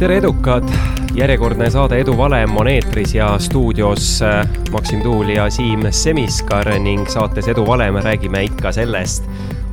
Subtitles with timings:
[0.00, 0.64] tere, edukad!
[1.14, 7.02] järjekordne saade Edu valem on eetris ja stuudios äh, Maksim Tuul ja Siim Semiskar ning
[7.08, 9.26] saates Edu valem räägime ikka sellest,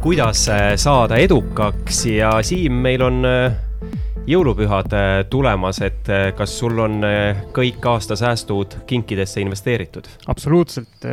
[0.04, 3.56] kuidas äh, saada edukaks ja Siim, meil on äh,
[4.28, 4.92] jõulupühad
[5.32, 7.00] tulemas, et kas sul on
[7.56, 10.10] kõik aastasäästud kinkidesse investeeritud?
[10.28, 11.08] absoluutselt,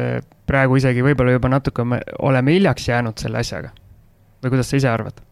[0.47, 1.87] praegu isegi võib-olla juba natuke
[2.19, 3.71] oleme hiljaks jäänud selle asjaga.
[4.43, 5.23] või kuidas sa ise arvad?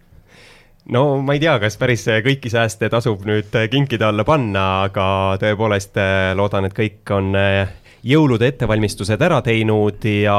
[0.90, 5.06] No ma ei tea, kas päris kõiki sääste tasub nüüd kinkide alla panna, aga
[5.42, 7.70] tõepoolest eh, loodan, et kõik on eh,
[8.02, 10.38] jõulude ettevalmistused ära teinud ja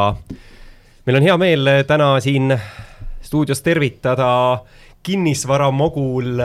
[1.06, 2.52] meil on hea meel täna siin
[3.24, 4.60] stuudios tervitada
[5.04, 6.40] kinnisvaramogul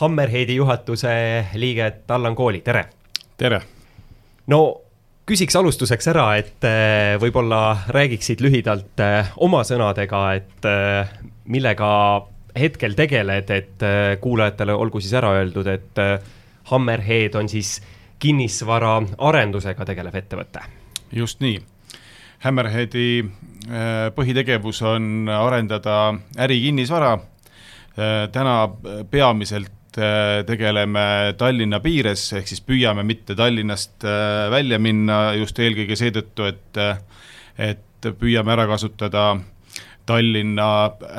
[0.00, 1.14] Hammerheadi juhatuse
[1.58, 2.84] liiget Allan Kooli, tere!
[3.38, 3.60] tere!
[4.50, 4.60] no
[5.28, 6.66] küsiks alustuseks ära, et
[7.20, 7.60] võib-olla
[7.92, 9.02] räägiksid lühidalt
[9.44, 10.68] oma sõnadega, et
[11.52, 11.90] millega
[12.56, 16.18] hetkel tegeled, et äh, kuulajatele olgu siis ära öeldud, et äh,
[16.70, 17.78] Hammerhead on siis
[18.18, 20.62] kinnisvaraarendusega tegelev ettevõte.
[21.12, 21.58] just nii.
[22.44, 27.18] Hammerheadi äh, põhitegevus on arendada ärikinnisvara.
[28.32, 28.68] täna
[29.10, 29.96] peamiselt
[30.46, 34.04] tegeleme Tallinna piires, ehk siis püüame mitte Tallinnast
[34.50, 36.78] välja minna just eelkõige seetõttu, et,
[37.58, 39.32] et püüame ära kasutada
[40.08, 40.68] Tallinna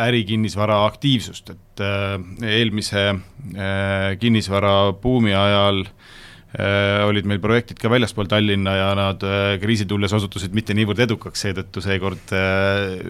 [0.07, 2.15] ärikinnisvara aktiivsust, et äh,
[2.49, 9.25] eelmise äh, kinnisvara buumi ajal äh, olid meil projektid ka väljaspool Tallinna ja nad
[9.61, 12.33] kriisi tulles osutusid mitte niivõrd edukaks, seetõttu seekord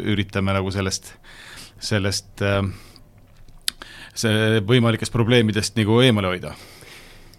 [0.04, 1.14] üritame nagu sellest,
[1.80, 2.44] sellest
[4.20, 6.58] see võimalikest probleemidest nagu eemale hoida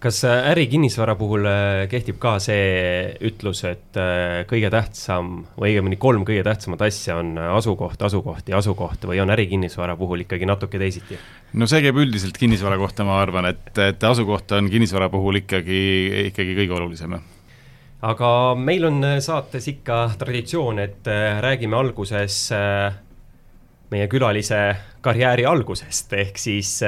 [0.01, 5.99] kas äh, ärikinnisvara puhul äh, kehtib ka see ütlus, et äh, kõige tähtsam või õigemini
[6.01, 10.81] kolm kõige tähtsamat asja on asukoht, asukoht ja asukoht või on ärikinnisvara puhul ikkagi natuke
[10.81, 11.19] teisiti?
[11.53, 15.83] no see käib üldiselt kinnisvara kohta, ma arvan, et, et asukoht on kinnisvara puhul ikkagi,
[16.31, 17.17] ikkagi kõige olulisem,
[18.09, 21.11] aga meil on saates ikka traditsioon, et
[21.45, 22.47] räägime alguses
[23.91, 24.63] meie külalise
[25.05, 26.79] karjääri algusest, ehk siis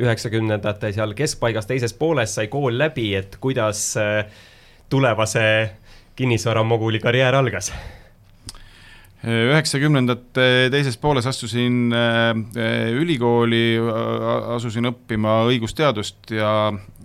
[0.00, 4.24] üheksakümnendate seal keskpaigas teises pooles sai kool läbi, et kuidas äh,
[4.90, 5.44] tulevase
[6.16, 7.72] kinnisvaramoguli karjäär algas?
[9.24, 12.34] üheksakümnendate teises pooles astusin äh,
[12.92, 13.78] ülikooli,
[14.52, 16.50] asusin õppima õigusteadust ja,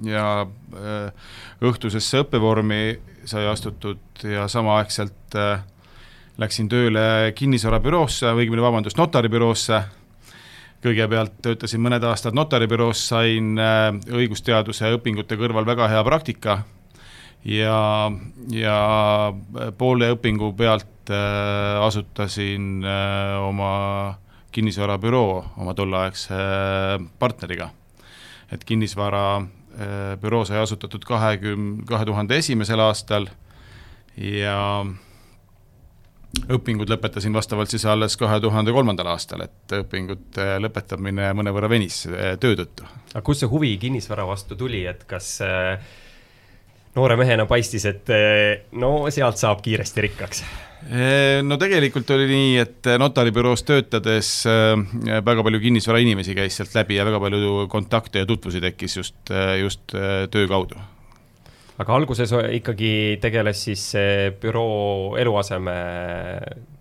[0.04, 1.30] ja äh,
[1.64, 2.82] õhtusesse õppevormi
[3.30, 5.38] sai astutud ja samaaegselt
[6.40, 9.80] läksin tööle kinnisvarabüroosse, õigemini vabandust, notaribüroosse
[10.84, 16.62] kõigepealt töötasin mõned aastad notaribüroos, sain äh, õigusteaduse õpingute kõrval väga hea praktika
[17.46, 18.12] ja,
[18.54, 18.78] ja
[19.78, 23.74] poole õpingu pealt äh, asutasin äh, oma
[24.56, 26.40] kinnisvarabüroo oma tolleaegse
[27.20, 27.70] partneriga.
[28.52, 33.28] et kinnisvarabüroo sai asutatud kahekümne, kahe tuhande esimesel aastal
[34.18, 34.86] ja
[36.50, 42.36] õpingud lõpetasin vastavalt siis alles kahe tuhande kolmandal aastal, et õpingute lõpetamine mõnevõrra venis eh,
[42.42, 42.86] töö tõttu.
[43.14, 45.92] aga kust see huvi kinnisvara vastu tuli, et kas eh,
[46.96, 50.44] noore mehena paistis, et eh, no sealt saab kiiresti rikkaks?
[51.44, 57.20] no tegelikult oli nii, et notaribüroos töötades väga palju kinnisvarainimesi käis sealt läbi ja väga
[57.20, 60.80] palju kontakte ja tutvusi tekkis just, just töö kaudu
[61.80, 62.92] aga alguses ikkagi
[63.24, 63.84] tegeles siis
[64.42, 65.76] büroo eluaseme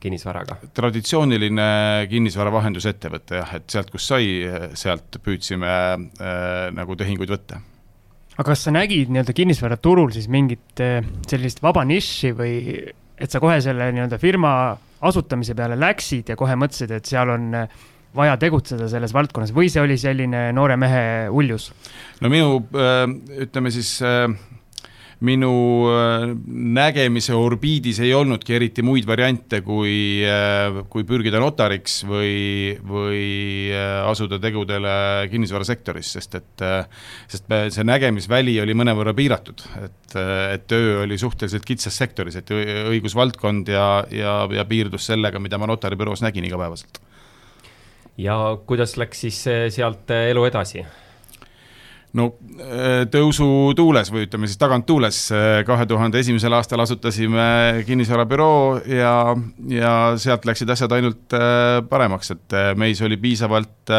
[0.02, 0.58] kinnisvaraga?
[0.74, 1.68] traditsiooniline
[2.10, 4.30] kinnisvara vahendusettevõte jah, et sealt, kus sai,
[4.78, 7.60] sealt püüdsime äh, nagu tehinguid võtta.
[8.38, 12.56] aga kas sa nägid nii-öelda kinnisvaraturul siis mingit äh, sellist vaba nišši või
[13.18, 14.52] et sa kohe selle nii-öelda firma
[15.08, 17.80] asutamise peale läksid ja kohe mõtlesid, et seal on äh,
[18.18, 21.70] vaja tegutseda selles valdkonnas või see oli selline noore mehe uljus?
[22.22, 23.04] no minu äh,
[23.46, 23.98] ütleme siis
[25.26, 25.52] minu
[25.90, 33.24] äh, nägemise orbiidis ei olnudki eriti muid variante, kui, äh, kui pürgida notariks või, või
[33.74, 34.92] äh, asuda tegudele
[35.32, 36.66] kinnisvarasektoris, sest et,
[37.30, 40.14] sest see nägemisväli oli mõnevõrra piiratud, et,
[40.54, 45.66] et töö oli suhteliselt kitsas sektoris, et õigusvaldkond ja, ja, ja piirdus sellega, mida ma
[45.70, 47.02] notaribüroos nägin igapäevaselt.
[48.18, 49.42] ja kuidas läks siis
[49.74, 50.86] sealt elu edasi?
[52.16, 59.12] No äh, tõusutuules või ütleme siis taganttuules, äh, kahe tuhande esimesel aastal asutasime kinnisvarabüroo ja,
[59.68, 63.92] ja sealt läksid asjad ainult äh, paremaks, et meis oli piisavalt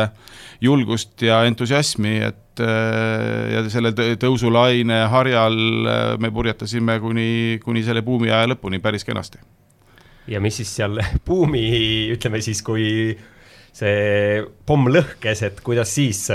[0.62, 5.56] julgust ja entusiasmi, et ja selle tõusulaine harjal
[6.20, 7.30] me purjetasime kuni,
[7.64, 9.40] kuni selle buumi aja lõpuni päris kenasti.
[10.28, 11.64] ja mis siis seal buumi,
[12.12, 13.16] ütleme siis, kui
[13.80, 16.26] see pomm lõhkes, et kuidas siis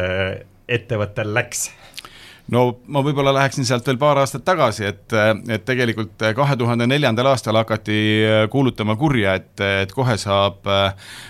[0.69, 1.69] ettevõttel läks?
[2.53, 5.17] no ma võib-olla läheksin sealt veel paar aastat tagasi, et,
[5.49, 7.97] et tegelikult kahe tuhande neljandal aastal hakati
[8.53, 10.69] kuulutama kurja, et, et kohe saab,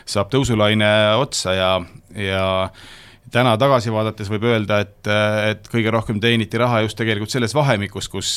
[0.07, 0.91] saab tõusulaine
[1.21, 1.71] otsa ja,
[2.19, 2.49] ja
[3.35, 5.13] täna tagasi vaadates võib öelda, et,
[5.53, 8.35] et kõige rohkem teeniti raha just tegelikult selles vahemikus, kus,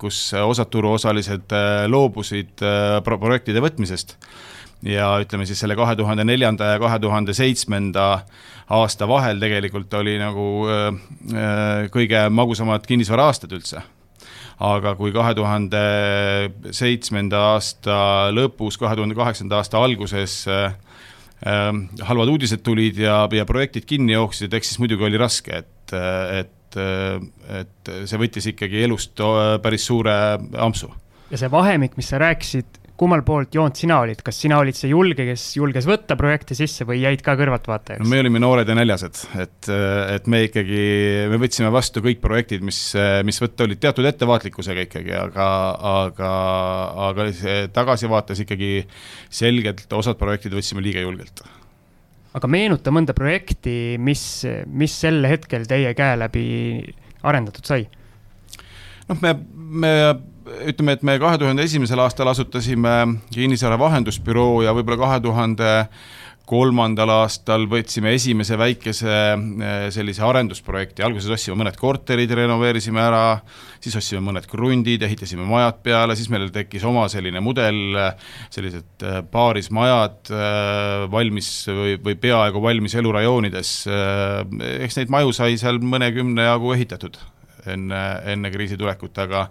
[0.00, 1.56] kus osad turuosalised
[1.88, 2.64] loobusid
[3.04, 4.18] projektide võtmisest
[4.86, 8.06] ja ütleme siis selle kahe tuhande neljanda ja kahe tuhande seitsmenda
[8.72, 13.82] aasta vahel tegelikult oli nagu äh, kõige magusamad kinnisvara-aastad üldse.
[14.60, 15.80] aga kui kahe tuhande
[16.76, 20.72] seitsmenda aasta lõpus, kahe tuhande kaheksanda aasta alguses äh,
[21.44, 21.72] äh,
[22.08, 25.96] halvad uudised tulid ja, ja projektid kinni jooksid, eks siis muidugi oli raske, et,
[26.40, 29.18] et et see võttis ikkagi elust
[29.58, 30.12] päris suure
[30.54, 30.86] ampsu.
[31.32, 34.90] ja see vahemik, mis sa rääkisid, kummal poolt joont sina olid, kas sina olid see
[34.92, 38.10] julge, kes julges võtta projekti sisse või jäid ka kõrvaltvaatajaks no,?
[38.12, 39.70] me olime noored ja näljased, et,
[40.16, 40.82] et me ikkagi,
[41.32, 42.80] me võtsime vastu kõik projektid, mis,
[43.26, 45.46] mis võtta olid teatud ettevaatlikkusega ikkagi, aga,
[45.94, 46.32] aga,
[47.08, 47.28] aga
[47.72, 48.74] tagasivaates ikkagi
[49.32, 51.44] selgelt osad projektid võtsime liiga julgelt
[52.36, 54.22] aga meenuta mõnda projekti, mis,
[54.68, 56.44] mis sel hetkel teie käe läbi
[57.26, 57.86] arendatud sai?
[59.08, 59.34] noh, me,
[59.82, 59.94] me
[60.70, 62.96] ütleme, et me kahe tuhande esimesel aastal asutasime
[63.32, 65.70] kinnisvara vahendusbüroo ja võib-olla kahe tuhande
[66.50, 73.24] kolmandal aastal võtsime esimese väikese eh, sellise arendusprojekti, alguses ostsime mõned korterid, renoveerisime ära,
[73.78, 78.00] siis ostsime mõned krundid, ehitasime majad peale, siis meil tekkis oma selline mudel,
[78.50, 83.74] sellised eh, paarismajad eh, valmis või, või peaaegu valmis elurajoonides,
[84.80, 87.20] eks neid maju sai seal mõnekümne jagu ehitatud
[87.68, 88.00] enne,
[88.32, 89.46] enne kriisi tulekut, aga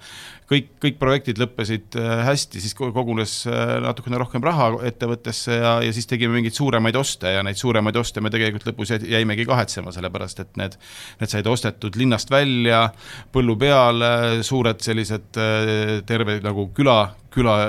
[0.49, 5.93] kõik, kõik projektid lõppesid äh, hästi, siis kogunes äh, natukene rohkem raha ettevõttesse ja, ja
[5.95, 10.43] siis tegime mingeid suuremaid oste ja neid suuremaid oste me tegelikult lõpus jäimegi kahetsema, sellepärast
[10.43, 10.77] et need,
[11.21, 12.87] need said ostetud linnast välja,
[13.33, 14.05] põllu peal,
[14.45, 17.59] suured sellised äh, terve nagu küla, küla,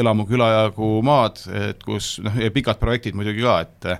[0.00, 3.90] elamu küla jagu maad, et kus noh, ja pikad projektid muidugi ka, et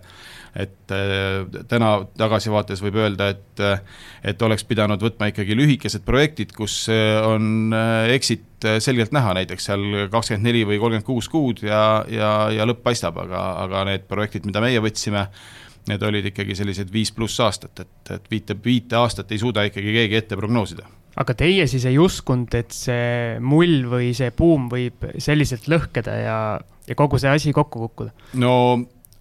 [0.54, 3.82] et äh, täna tagasivaates võib öelda, et, äh,
[4.22, 7.74] et oleks pidanud võtma ikkagi lühikesed projektid, kus äh, on
[8.14, 8.46] exit
[8.80, 13.18] selgelt näha, näiteks seal kakskümmend neli või kolmkümmend kuus kuud ja, ja, ja lõpp paistab,
[13.26, 15.26] aga, aga need projektid, mida meie võtsime,
[15.90, 19.98] need olid ikkagi sellised viis pluss aastat, et, et viite, viite aastat ei suuda ikkagi
[19.98, 20.86] keegi ette prognoosida
[21.20, 26.38] aga teie siis ei uskunud, et see mull või see buum võib selliselt lõhkeda ja,
[26.88, 28.14] ja kogu see asi kokku kukkuda?
[28.40, 28.54] no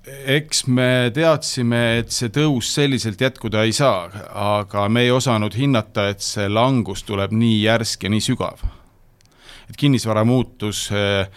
[0.04, 6.10] eks me teadsime, et see tõus selliselt jätkuda ei saa, aga me ei osanud hinnata,
[6.12, 8.64] et see langus tuleb nii järsk ja nii sügav.
[9.70, 11.28] et kinnisvara muutus äh,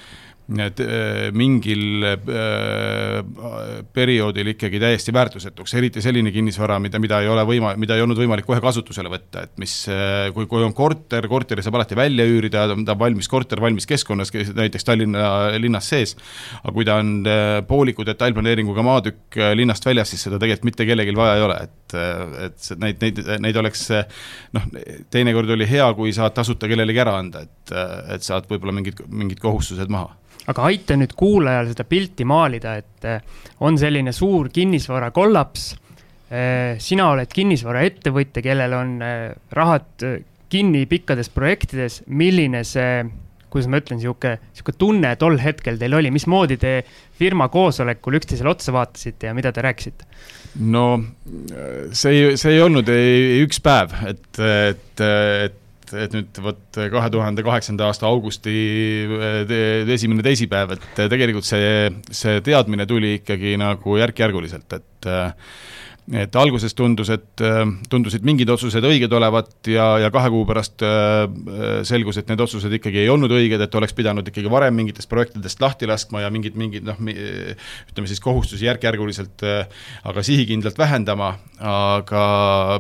[0.46, 2.18] Äh, mingil äh,
[3.90, 8.20] perioodil ikkagi täiesti väärtusetuks, eriti selline kinnisvara, mida, mida ei ole võima-, mida ei olnud
[8.20, 12.22] võimalik kohe kasutusele võtta, et mis, äh, kui, kui on korter, korteri saab alati välja
[12.30, 15.24] üürida, ta on valmis korter, valmis keskkonnas, näiteks Tallinna
[15.58, 16.14] linnas sees,
[16.60, 17.26] aga kui ta on
[17.66, 21.96] pooliku detailplaneeringuga maatükk linnast väljas, siis seda tegelikult mitte kellelgi vaja ei ole, et,
[22.44, 23.82] et neid, neid, neid oleks
[24.54, 24.70] noh,
[25.10, 27.74] teinekord oli hea, kui saad tasuta kellelegi ära anda, et,
[28.14, 30.14] et saad võib-olla mingid, mingid kohustused maha
[30.50, 33.20] aga aita nüüd kuulajal seda pilti maalida, et eh,
[33.66, 35.72] on selline suur kinnisvara kollaps.
[36.26, 40.06] Eh, sina oled kinnisvaraettevõtja, kellel on eh, rahad
[40.50, 43.02] kinni pikkades projektides, milline see,
[43.50, 46.78] kuidas ma ütlen, sihuke, sihuke tunne tol hetkel teil oli, mismoodi te
[47.18, 50.06] firma koosolekul üksteisele otsa vaatasite ja mida te rääkisite?
[50.56, 50.86] no
[51.92, 56.80] see ei, see ei olnud ei, üks päev, et, et, et et, et nüüd vot
[56.92, 58.54] kahe tuhande kaheksanda aasta augusti
[59.94, 65.10] esimene teisipäev, et tegelikult see, see teadmine tuli ikkagi nagu järk-järguliselt, et
[66.14, 70.84] et alguses tundus, et äh, tundusid mingid otsused õiged olevat ja, ja kahe kuu pärast
[70.86, 71.24] äh,
[71.88, 75.62] selgus, et need otsused ikkagi ei olnud õiged, et oleks pidanud ikkagi varem mingitest projektidest
[75.62, 82.22] lahti laskma ja mingid, mingid noh, ütleme siis kohustusi järk-järguliselt, äh, aga sihikindlalt vähendama, aga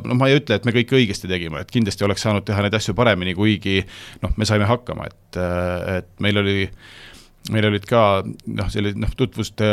[0.04, 2.78] noh, ma ei ütle, et me kõike õigesti tegime, et kindlasti oleks saanud teha neid
[2.78, 3.80] asju paremini, kuigi
[4.22, 5.42] noh, me saime hakkama, et,
[5.96, 6.60] et meil oli
[7.52, 9.68] meil olid ka noh, sellised noh, tutvuste,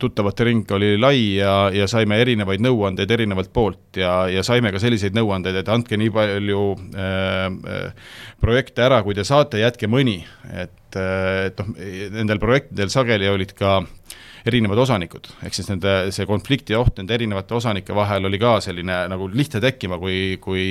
[0.00, 4.82] tuttavate ring oli lai ja, ja saime erinevaid nõuandeid erinevalt poolt ja, ja saime ka
[4.82, 6.62] selliseid nõuandeid, et andke nii palju
[6.94, 10.20] äh, äh, projekte ära, kui te saate, jätke mõni,
[10.52, 11.74] et, et noh,
[12.18, 13.90] nendel projektidel sageli olid ka äh,
[14.46, 19.02] erinevad osanikud, ehk siis nende, see konflikti oht nende erinevate osanike vahel oli ka selline
[19.12, 20.64] nagu lihtne tekkima, kui, kui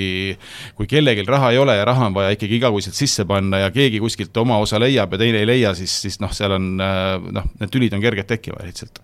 [0.78, 4.02] kui kellelgi raha ei ole ja raha on vaja ikkagi igakuiselt sisse panna ja keegi
[4.04, 7.72] kuskilt oma osa leiab ja teine ei leia, siis, siis noh, seal on noh, need
[7.74, 9.02] tülid on kerged tekkima lihtsalt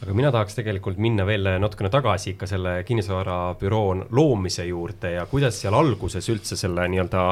[0.00, 5.60] aga mina tahaks tegelikult minna veel natukene tagasi ikka selle kinnisvarabüroo loomise juurde ja kuidas
[5.60, 7.24] seal alguses üldse selle nii-öelda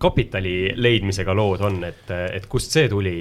[0.00, 3.18] kapitali leidmisega lood on, et, et kust see tuli?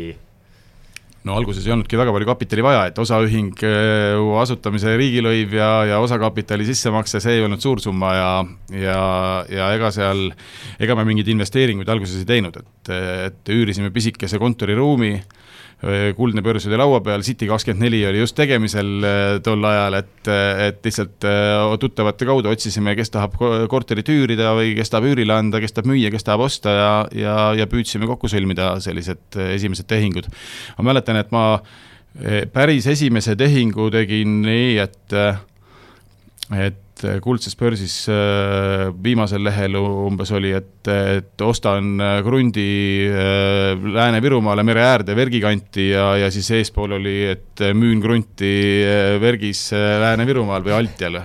[1.25, 6.67] No alguses ei olnudki väga palju kapitali vaja, et osaühingu asutamise riigilõiv ja, ja osakapitali
[6.67, 8.29] sissemakse, see ei olnud suur summa ja,
[8.77, 9.00] ja,
[9.50, 10.27] ja ega seal,
[10.77, 12.94] ega me mingeid investeeringuid alguses ei teinud, et,
[13.32, 15.15] et üürisime pisikese kontoriruumi
[16.18, 18.89] kuldne börs oli laua peal, City kakskümmend neli oli just tegemisel
[19.46, 20.30] tol ajal, et,
[20.65, 21.27] et lihtsalt
[21.82, 23.36] tuttavate kaudu otsisime, kes tahab
[23.70, 27.36] korterit üürida või kes tahab üürile anda, kes tahab müüa, kes tahab osta ja, ja,
[27.62, 30.32] ja püüdsime kokku sõlmida sellised esimesed tehingud.
[30.80, 31.46] ma mäletan, et ma
[32.54, 35.15] päris esimese tehingu tegin nii, et,
[36.56, 42.68] et et kuldses börsis äh, viimasel lehel umbes oli, et, et ostan äh, krundi
[43.10, 48.54] äh, Lääne-Virumaale mere äärde Vergi kanti ja, ja siis eespool oli, et müün krunti
[49.22, 51.20] Vergis Lääne-Virumaal või Altjal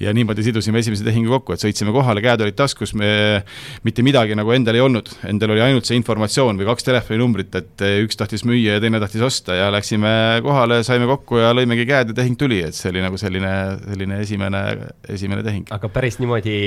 [0.00, 3.42] ja niimoodi sidusime esimese tehingu kokku, et sõitsime kohale, käed olid taskus, me
[3.86, 7.86] mitte midagi nagu endal ei olnud, endal oli ainult see informatsioon või kaks telefoninumbrit, et
[8.06, 10.12] üks tahtis müüa ja teine tahtis osta ja läksime
[10.46, 13.54] kohale, saime kokku ja lõimegi käed ja tehing tuli, et see oli nagu selline,
[13.86, 14.62] selline esimene,
[15.08, 15.72] esimene tehing.
[15.76, 16.60] aga päris niimoodi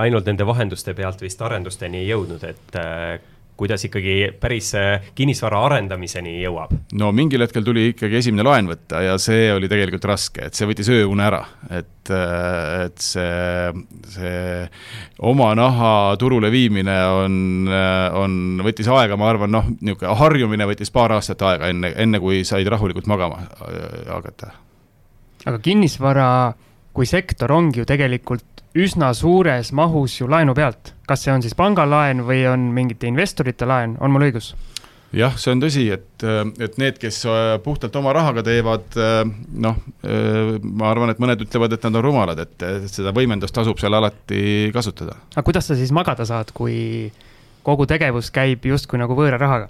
[0.00, 2.80] ainult nende vahenduste pealt vist arendusteni ei jõudnud, et
[3.60, 6.72] kuidas ikkagi päris äh, kinnisvara arendamiseni jõuab?
[7.00, 10.68] no mingil hetkel tuli ikkagi esimene laen võtta ja see oli tegelikult raske, et see
[10.70, 14.64] võttis ööune ära, et, äh, et see, see
[15.28, 17.36] oma naha turule viimine on,
[17.68, 22.22] äh, on, võttis aega, ma arvan, noh, niisugune harjumine võttis paar aastat aega, enne, enne
[22.22, 23.44] kui said rahulikult magama
[24.08, 24.54] hakata.
[25.44, 26.30] aga kinnisvara
[26.92, 30.94] kui sektor ongi ju tegelikult üsna suures mahus ju laenu pealt.
[31.06, 34.54] kas see on siis pangalaen või on mingite investorite laen, on mul õigus?
[35.16, 36.24] jah, see on tõsi, et,
[36.62, 39.22] et need, kes äh, puhtalt oma rahaga teevad, äh,
[39.66, 43.54] noh, äh, ma arvan, et mõned ütlevad, et nad on rumalad, et, et seda võimendust
[43.56, 45.18] tasub seal alati kasutada.
[45.34, 47.10] aga kuidas sa siis magada saad, kui
[47.66, 49.66] kogu tegevus käib justkui nagu võõra rahaga?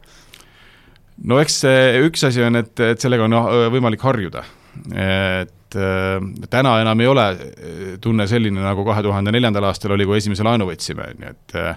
[1.25, 3.41] no eks see üks asi on, et, et sellega on
[3.73, 4.45] võimalik harjuda,
[4.93, 9.95] et et äh, täna enam ei ole äh, tunne selline, nagu kahe tuhande neljandal aastal
[9.95, 11.77] oli, kui esimese laenu võtsime, on ju, et äh,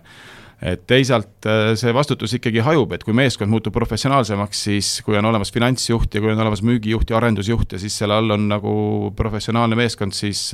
[0.63, 1.43] et teisalt
[1.75, 6.21] see vastutus ikkagi hajub, et kui meeskond muutub professionaalsemaks, siis kui on olemas finantsjuht ja
[6.23, 8.75] kui on olemas müügijuht ja arendusjuht ja siis selle all on nagu
[9.17, 10.45] professionaalne meeskond, siis,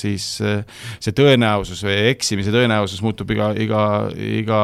[0.00, 3.84] siis see tõenäosus või eksimise tõenäosus muutub iga, iga,
[4.16, 4.62] iga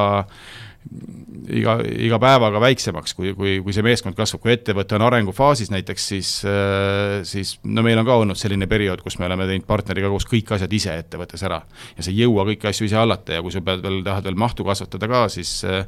[1.51, 6.07] iga, iga päevaga väiksemaks, kui, kui, kui see meeskond kasvab, kui ettevõte on arengufaasis näiteks,
[6.13, 10.11] siis, äh, siis no meil on ka olnud selline periood, kus me oleme teinud partneriga
[10.13, 11.61] koos kõik asjad ise ettevõttes ära.
[11.97, 14.39] ja sa ei jõua kõiki asju ise hallata ja kui sa pead veel, tahad veel
[14.41, 15.85] mahtu kasvatada ka, siis, äh,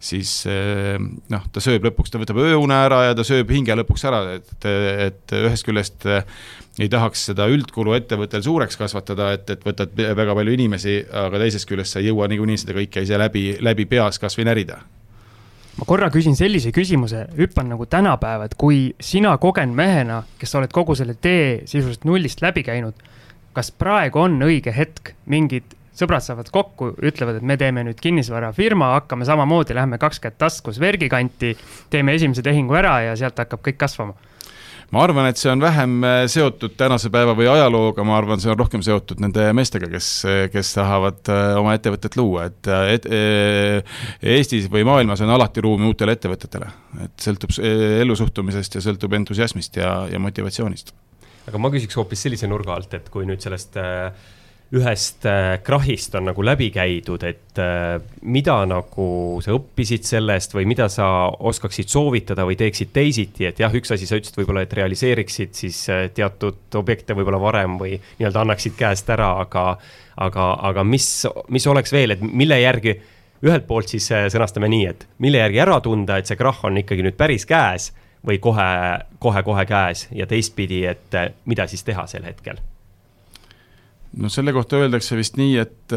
[0.00, 0.96] siis äh,
[1.32, 4.68] noh, ta sööb lõpuks, ta võtab ööune ära ja ta sööb hinge lõpuks ära, et,
[5.08, 6.08] et ühest küljest
[6.80, 11.68] ei tahaks seda üldkulu ettevõttel suureks kasvatada, et, et võtad väga palju inimesi, aga teisest
[11.68, 14.80] küljest sa ei jõua niikuinii seda kõike ise läbi, läbi peas kas või närida.
[15.72, 20.60] Ma korra küsin sellise küsimuse, hüppan nagu tänapäeva, et kui sina kogenud mehena, kes sa
[20.60, 22.96] oled kogu selle tee sisuliselt nullist läbi käinud,
[23.56, 28.94] kas praegu on õige hetk, mingid sõbrad saavad kokku, ütlevad, et me teeme nüüd kinnisvarafirma,
[28.98, 31.52] hakkame samamoodi, lähme kaks kätt taskus Vergi kanti,
[31.92, 34.16] teeme esimese tehingu ära ja sealt hakkab kõik kasvama
[34.92, 38.50] ma arvan, et see on vähem äh, seotud tänase päeva või ajalooga, ma arvan, see
[38.52, 40.10] on rohkem seotud nende meestega, kes,
[40.52, 43.08] kes tahavad äh, oma ettevõtet luua, et, äh, et
[44.34, 46.68] Eestis või maailmas on alati ruumi uutele ettevõtetele.
[47.06, 50.92] et sõltub ellusuhtumisest ja sõltub entusiasmist ja, ja motivatsioonist.
[51.48, 54.12] aga ma küsiks hoopis sellise nurga alt, et kui nüüd sellest äh
[54.72, 59.06] ühest äh, krahhist on nagu läbi käidud, et äh, mida nagu
[59.44, 64.08] sa õppisid sellest või mida sa oskaksid soovitada või teeksid teisiti, et jah, üks asi
[64.08, 69.12] sa ütlesid võib-olla, et realiseeriksid siis äh, teatud objekte võib-olla varem või nii-öelda annaksid käest
[69.12, 69.66] ära, aga,
[70.16, 71.10] aga, aga mis,
[71.52, 72.96] mis oleks veel, et mille järgi
[73.44, 77.04] ühelt poolt siis sõnastame nii, et mille järgi ära tunda, et see krahh on ikkagi
[77.04, 77.90] nüüd päris käes
[78.24, 78.72] või kohe,
[79.20, 82.62] kohe-kohe käes ja teistpidi, et mida siis teha sel hetkel
[84.18, 85.96] no selle kohta öeldakse vist nii, et,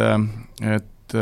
[0.64, 1.18] et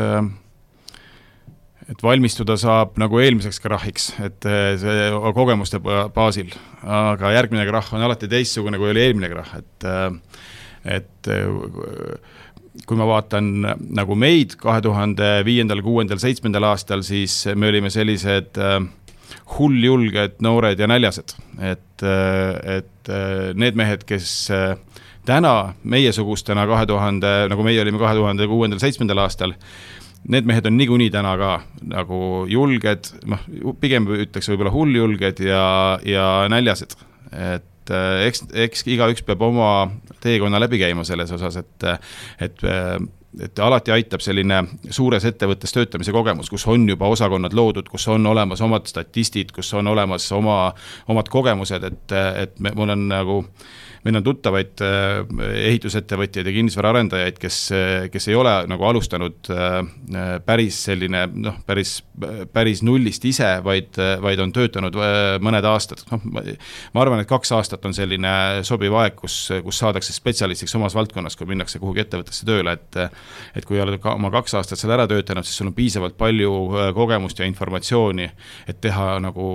[1.84, 4.46] et valmistuda saab nagu eelmiseks krahhiks, et
[4.80, 9.88] see kogemuste baasil, aga järgmine krahh on alati teistsugune, kui oli eelmine krahh, et
[10.84, 11.30] et
[12.88, 13.50] kui ma vaatan
[13.96, 18.58] nagu meid kahe tuhande viiendal, kuuendal, seitsmendal aastal, siis me olime sellised
[19.54, 23.14] hulljulged, noored ja näljased, et, et
[23.60, 24.32] need mehed, kes
[25.24, 29.54] täna meiesugustena kahe tuhande, nagu meie olime kahe tuhande kuuendal, seitsmendal aastal,
[30.28, 31.52] need mehed on niikuinii täna ka
[31.90, 33.44] nagu julged, noh,
[33.80, 35.64] pigem ütleks võib-olla hulljulged ja,
[36.08, 36.96] ja näljased.
[37.32, 39.90] et et eks, eks igaüks peab oma
[40.24, 41.86] teekonna läbi käima selles osas, et,
[42.40, 42.64] et
[43.42, 44.60] et alati aitab selline
[44.94, 49.72] suures ettevõttes töötamise kogemus, kus on juba osakonnad loodud, kus on olemas omad statistid, kus
[49.74, 50.68] on olemas oma,
[51.10, 53.40] omad kogemused, et, et me, mul on nagu
[54.04, 55.22] meil on tuttavaid äh,
[55.70, 57.58] ehitusettevõtjaid ja kinnisvaraarendajaid, kes,
[58.12, 59.78] kes ei ole nagu alustanud äh,
[60.44, 61.96] päris selline noh, päris,
[62.52, 67.54] päris nullist ise, vaid, vaid on töötanud äh, mõned aastad, noh, ma arvan, et kaks
[67.56, 68.34] aastat on selline
[68.66, 73.00] sobiv aeg, kus, kus saadakse spetsialistiks omas valdkonnas, kui minnakse kuhugi ettevõttesse tööle, et
[73.54, 76.50] et kui oled ka oma kaks aastat seal ära töötanud, siis sul on piisavalt palju
[76.96, 78.28] kogemust ja informatsiooni,
[78.68, 79.46] et teha nagu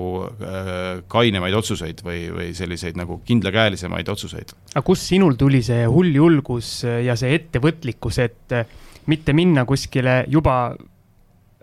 [1.11, 4.73] kainemaid otsuseid või, või selliseid nagu kindlakäelisemaid otsuseid otsuseid.
[4.73, 8.55] aga kust sinul tuli see hull julgus ja see ettevõtlikkus, et
[9.09, 10.75] mitte minna kuskile juba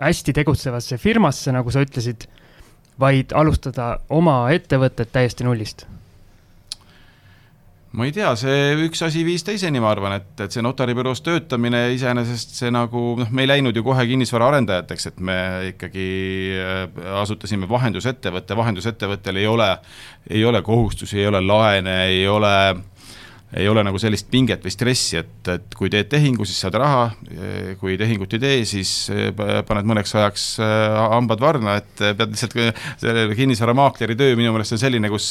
[0.03, 2.27] hästi tegutsevasse firmasse, nagu sa ütlesid,
[3.01, 5.87] vaid alustada oma ettevõtet täiesti nullist?
[7.97, 11.87] Ma ei tea, see üks asi viis teiseni, ma arvan, et, et see notaribüroos töötamine
[11.95, 15.39] iseenesest see nagu noh, me ei läinud ju kohe kinnisvaraarendajateks, et me
[15.71, 16.09] ikkagi
[16.61, 16.83] äh,
[17.23, 19.71] asutasime vahendusettevõtte, vahendusettevõttel ei ole,
[20.29, 22.53] ei ole kohustusi, ei ole laene, ei ole
[23.55, 27.05] ei ole nagu sellist pinget või stressi, et, et kui teed tehingu, siis saad raha,
[27.81, 29.31] kui tehingut ei tee, siis äh,
[29.67, 32.57] paned mõneks ajaks äh, hambad varna, et pead lihtsalt,
[33.03, 35.31] selle kinnisvaramaakleri töö minu meelest on selline, kus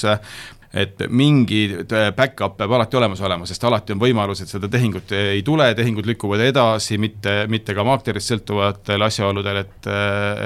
[0.75, 5.13] et mingi äh, back-up peab alati olemas olema, sest alati on võimalus, et seda tehingut
[5.15, 9.89] ei tule, tehingud lükkuvad edasi, mitte, mitte ka maaklerist sõltuvatel asjaoludel, et,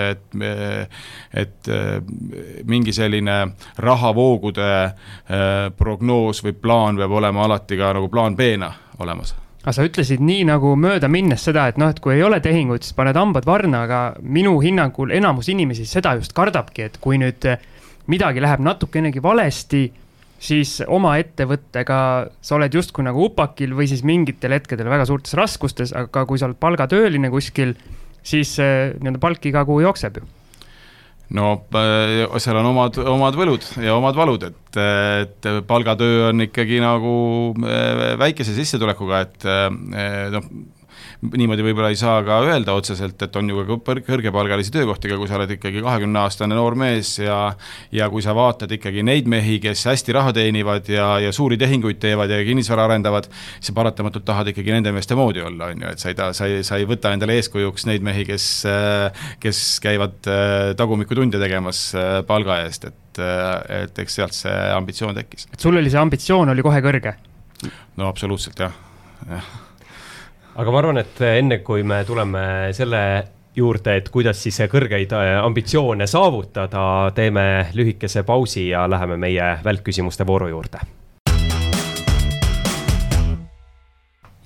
[0.05, 0.39] et,
[1.41, 1.69] et
[2.69, 3.39] mingi selline
[3.81, 4.93] rahavoogude äh,
[5.77, 8.69] prognoos või plaan peab olema alati ka nagu plaan B-na
[9.01, 9.33] olemas.
[9.63, 12.85] Aga sa ütlesid nii nagu mööda minnes seda, et noh, et kui ei ole tehingut,
[12.85, 17.49] siis paned hambad varna, aga minu hinnangul enamus inimesi seda just kardabki, et kui nüüd
[18.09, 19.81] midagi läheb natukenegi valesti
[20.39, 21.99] siis oma ettevõttega
[22.41, 26.49] sa oled justkui nagu upakil või siis mingitel hetkedel väga suurtes raskustes, aga kui sa
[26.49, 27.75] oled palgatööline kuskil,
[28.23, 30.27] siis nii-öelda palk iga kuu jookseb ju.
[31.29, 36.79] No äh, seal on omad, omad võlud ja omad valud, et, et palgatöö on ikkagi
[36.81, 37.13] nagu
[37.61, 39.69] äh, väikese sissetulekuga, et äh,
[40.33, 40.49] noh
[41.19, 45.27] niimoodi võib-olla ei saa ka öelda otseselt, et on ju ka kõrgepalgalisi töökohti, aga kui
[45.27, 47.39] sa oled ikkagi kahekümneaastane noor mees ja
[47.91, 51.99] ja kui sa vaatad ikkagi neid mehi, kes hästi raha teenivad ja, ja suuri tehinguid
[51.99, 53.27] teevad ja kinnisvara arendavad,
[53.59, 56.47] siis paratamatult tahad ikkagi nende meeste moodi olla, on ju, et sa ei taha, sa
[56.47, 58.49] ei, sa ei võta endale eeskujuks neid mehi, kes,
[59.43, 65.19] kes käivad äh, tagumikutunde tegemas äh, palga eest, et, äh, et eks sealt see ambitsioon
[65.19, 65.49] tekkis.
[65.51, 67.17] et sul oli see ambitsioon oli kohe kõrge?
[67.99, 68.85] no absoluutselt jah,
[69.27, 69.57] jah
[70.59, 72.41] aga ma arvan, et enne kui me tuleme
[72.75, 73.01] selle
[73.55, 76.83] juurde, et kuidas siis kõrgeid äh, ambitsioone saavutada,
[77.15, 77.43] teeme
[77.75, 80.83] lühikese pausi ja läheme meie välkküsimuste vooru juurde.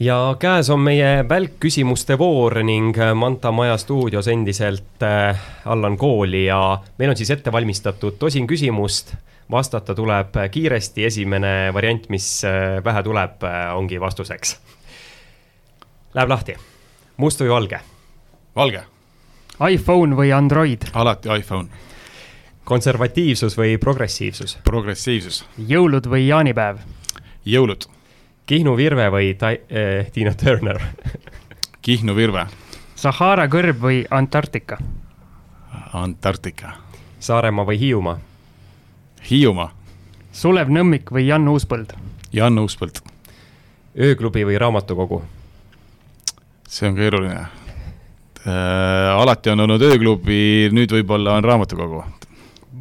[0.04, 6.78] ja käes on meie välkküsimuste voor ning Manta Maja stuudios endiselt äh, Allan Kooli ja
[6.98, 9.16] meil on siis ette valmistatud tosin küsimust.
[9.52, 13.44] Vastata tuleb kiiresti, esimene variant, mis äh, pähe tuleb,
[13.76, 14.58] ongi vastuseks
[16.14, 16.56] Läheb lahti.
[17.18, 17.80] must või valge?
[18.56, 18.84] valge.
[19.70, 20.82] iPhone või Android?
[20.94, 21.70] alati iPhone.
[22.64, 24.58] konservatiivsus või progressiivsus?
[24.64, 25.46] progressiivsus.
[25.58, 26.78] jõulud või jaanipäev?
[27.46, 27.86] jõulud.
[28.46, 30.80] Kihnu Virve või ta- eh,, Tiina Turner
[31.82, 32.46] Kihnu Virve.
[32.96, 34.78] Sahara kõrb või Antarktika?
[35.94, 36.72] Antarktika.
[37.20, 38.20] Saaremaa või Hiiumaa?
[39.30, 39.72] Hiiumaa.
[40.32, 41.94] Sulev Nõmmik või Jan Uuspõld?
[42.34, 43.02] Jan Uuspõld.
[44.00, 45.22] ööklubi või raamatukogu?
[46.74, 49.22] See on keeruline äh,.
[49.22, 52.02] alati on olnud ööklubi, nüüd võib-olla on raamatukogu.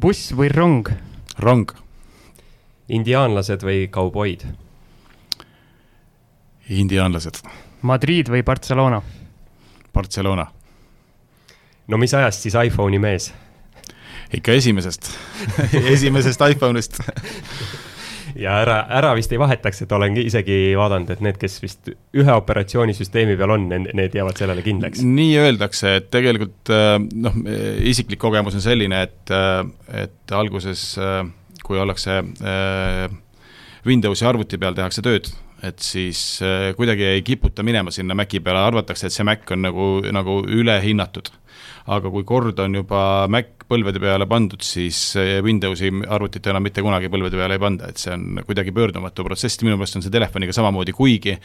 [0.01, 0.89] buss või rong?
[1.39, 1.71] rong.
[2.89, 4.47] indiaanlased või kauboid?
[6.69, 7.43] indiaanlased.
[7.81, 9.01] Madrid või Barcelona?
[9.93, 10.47] Barcelona.
[11.87, 13.29] no mis ajast siis iPhone'i mees?
[14.33, 15.11] ikka esimesest
[15.93, 16.97] esimesest iPhone'ist
[18.39, 22.37] ja ära, ära vist ei vahetaks, et olen isegi vaadanud, et need, kes vist ühe
[22.39, 25.03] operatsioonisüsteemi peal on, need jäävad sellele kindlaks.
[25.05, 27.37] nii öeldakse, et tegelikult äh, noh,
[27.93, 29.61] isiklik kogemus on selline, et, äh,
[30.05, 31.21] et alguses, äh,
[31.63, 32.21] kui ollakse
[33.83, 35.29] Windowsi arvuti peal, tehakse tööd,
[35.63, 36.19] et siis
[36.75, 41.31] kuidagi ei kiputa minema sinna Maci peale, arvatakse, et see Mac on nagu, nagu ülehinnatud
[41.91, 44.99] aga kui kord on juba Mac põlvede peale pandud, siis
[45.43, 49.59] Windowsi arvutit enam mitte kunagi põlvede peale ei panda, et see on kuidagi pöördumatu protsess,
[49.65, 51.35] minu meelest on see telefoniga samamoodi, kuigi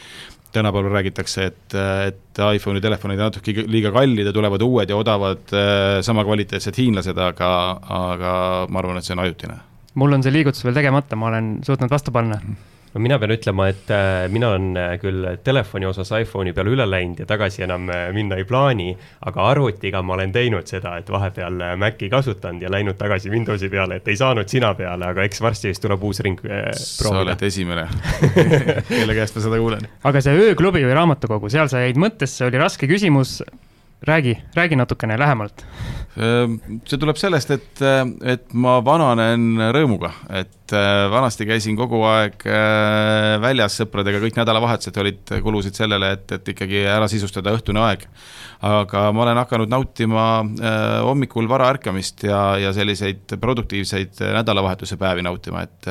[0.53, 1.77] tänapäeval räägitakse, et,
[2.09, 5.57] et iPhone'i telefonid on natuke liiga kallid ja tulevad uued ja odavad
[6.05, 7.51] sama kvaliteetsed hiinlased, aga,
[7.99, 8.33] aga
[8.73, 9.61] ma arvan, et see on ajutine.
[9.99, 12.41] Mul on see liigutus veel tegemata, ma olen suutnud vastu panna
[12.95, 16.87] no mina pean ütlema, et äh, mina olen äh, küll telefoni osas iPhone'i peale üle
[16.89, 18.89] läinud ja tagasi enam äh, minna ei plaani,
[19.29, 24.01] aga arvutiga ma olen teinud seda, et vahepeal Maci kasutanud ja läinud tagasi Windowsi peale,
[24.01, 27.47] et ei saanud sina peale, aga eks varsti vist tuleb uus ring äh, sa oled
[27.51, 27.89] esimene
[28.89, 29.89] kelle käest ma seda kuulen.
[30.09, 33.39] aga see ööklubi või raamatukogu, seal sa jäid mõttesse, oli raske küsimus
[34.03, 35.65] räägi, räägi natukene lähemalt.
[36.17, 36.55] Ehm,
[36.87, 37.83] see tuleb sellest, et,
[38.27, 44.99] et ma vananen rõõmuga, et äh, vanasti käisin kogu aeg äh, väljas sõpradega, kõik nädalavahetused
[45.03, 48.07] olid, kulusid sellele, et, et ikkagi ära sisustada õhtune aeg.
[48.63, 55.23] aga ma olen hakanud nautima äh, hommikul vara ärkamist ja, ja selliseid produktiivseid nädalavahetuse päevi
[55.27, 55.91] nautima, et,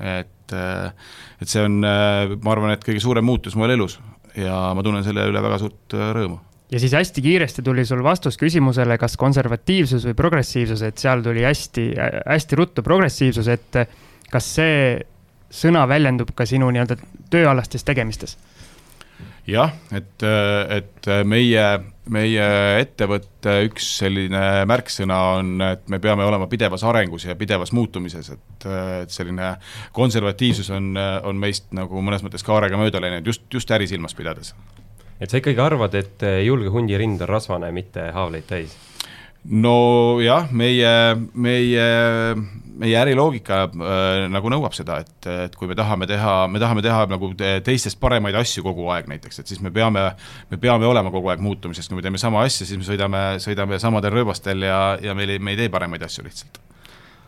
[0.00, 3.96] et et see on, ma arvan, et kõige suurem muutus mu elus
[4.36, 6.36] ja ma tunnen selle üle väga suurt rõõmu
[6.74, 11.44] ja siis hästi kiiresti tuli sul vastus küsimusele, kas konservatiivsus või progressiivsus, et seal tuli
[11.46, 11.84] hästi,
[12.26, 13.78] hästi ruttu progressiivsus, et
[14.32, 14.78] kas see
[15.54, 16.98] sõna väljendub ka sinu nii-öelda
[17.30, 18.38] tööalastes tegemistes?
[19.46, 20.24] jah, et,
[20.72, 21.64] et meie,
[22.10, 22.44] meie
[22.80, 28.66] ettevõtte üks selline märksõna on, et me peame olema pidevas arengus ja pidevas muutumises, et,
[29.02, 29.52] et selline
[29.94, 34.56] konservatiivsus on, on meist nagu mõnes mõttes kaarega mööda läinud, just, just äri silmas pidades
[35.20, 38.74] et sa ikkagi arvad, et eh, julge hundi rind on rasvane, mitte haavleid täis?
[39.44, 40.90] nojah, meie,
[41.36, 41.88] meie,
[42.80, 47.04] meie äriloogika äh, nagu nõuab seda, et, et kui me tahame teha, me tahame teha
[47.10, 50.06] nagu teistest paremaid asju kogu aeg näiteks, et siis me peame,
[50.50, 53.80] me peame olema kogu aeg muutumises, kui me teeme sama asja, siis me sõidame, sõidame
[53.82, 56.62] samadel rööbastel ja, ja meil ei, me ei tee paremaid asju lihtsalt.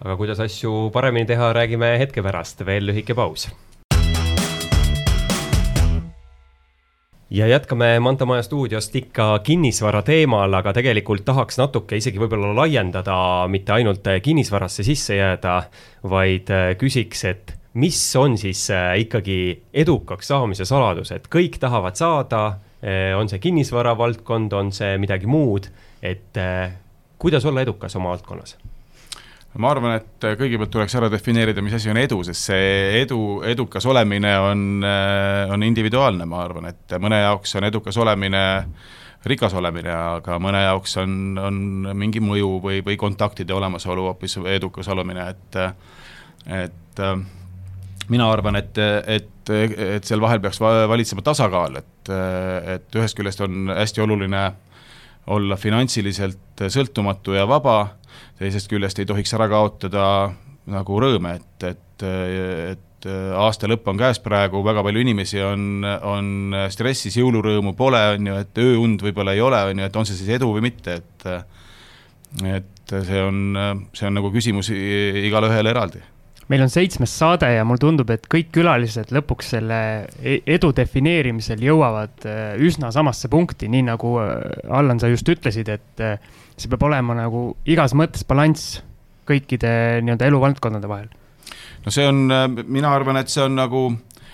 [0.01, 3.51] aga kuidas asju paremini teha, räägime hetke pärast, veel lühike paus
[7.31, 13.17] ja jätkame Manta Maja stuudiost ikka kinnisvara teemal, aga tegelikult tahaks natuke isegi võib-olla laiendada,
[13.51, 15.57] mitte ainult kinnisvarasse sisse jääda,
[16.07, 19.39] vaid äh, küsiks, et mis on siis äh, ikkagi
[19.75, 22.45] edukaks saamise saladus, et kõik tahavad saada,
[22.79, 25.71] äh, on see kinnisvara valdkond, on see midagi muud,
[26.03, 26.39] et
[27.19, 28.59] kuidas olla edukas oma valdkonnas
[29.61, 33.87] ma arvan, et kõigepealt tuleks ära defineerida, mis asi on edu, sest see edu, edukas
[33.89, 38.43] olemine on, äh, on individuaalne, ma arvan, et mõne jaoks on edukas olemine
[39.27, 41.57] rikas olemine, aga mõne jaoks on, on
[41.99, 45.59] mingi mõju või, või kontaktide olemasolu hoopis edukas olemine, et
[46.47, 47.17] et äh,
[48.09, 52.13] mina arvan, et, et, et seal vahel peaks valitsema tasakaal, et,
[52.77, 54.45] et ühest küljest on hästi oluline
[55.35, 57.97] olla finantsiliselt sõltumatu ja vaba
[58.39, 60.07] teisest küljest ei tohiks ära kaotada
[60.71, 62.07] nagu rõõme, et, et,
[62.73, 68.33] et aasta lõpp on käes praegu, väga palju inimesi on, on stressis, jõulurõõmu pole, on
[68.33, 70.99] ju, et ööund võib-olla ei ole, on ju, et on see siis edu või mitte,
[71.03, 71.29] et
[72.43, 73.39] et see on,
[73.97, 76.03] see on nagu küsimus igale ühele eraldi
[76.53, 79.79] meil on seitsmes saade ja mulle tundub, et kõik külalised lõpuks selle
[80.23, 84.35] e-, edu defineerimisel jõuavad äh, üsna samasse punkti, nii nagu äh,
[84.79, 86.19] Allan, sa just ütlesid, et äh,
[86.57, 88.81] see peab olema nagu igas mõttes balanss
[89.27, 91.09] kõikide nii-öelda eluvaldkondade vahel.
[91.85, 92.29] no see on,
[92.63, 93.89] mina arvan, et see on nagu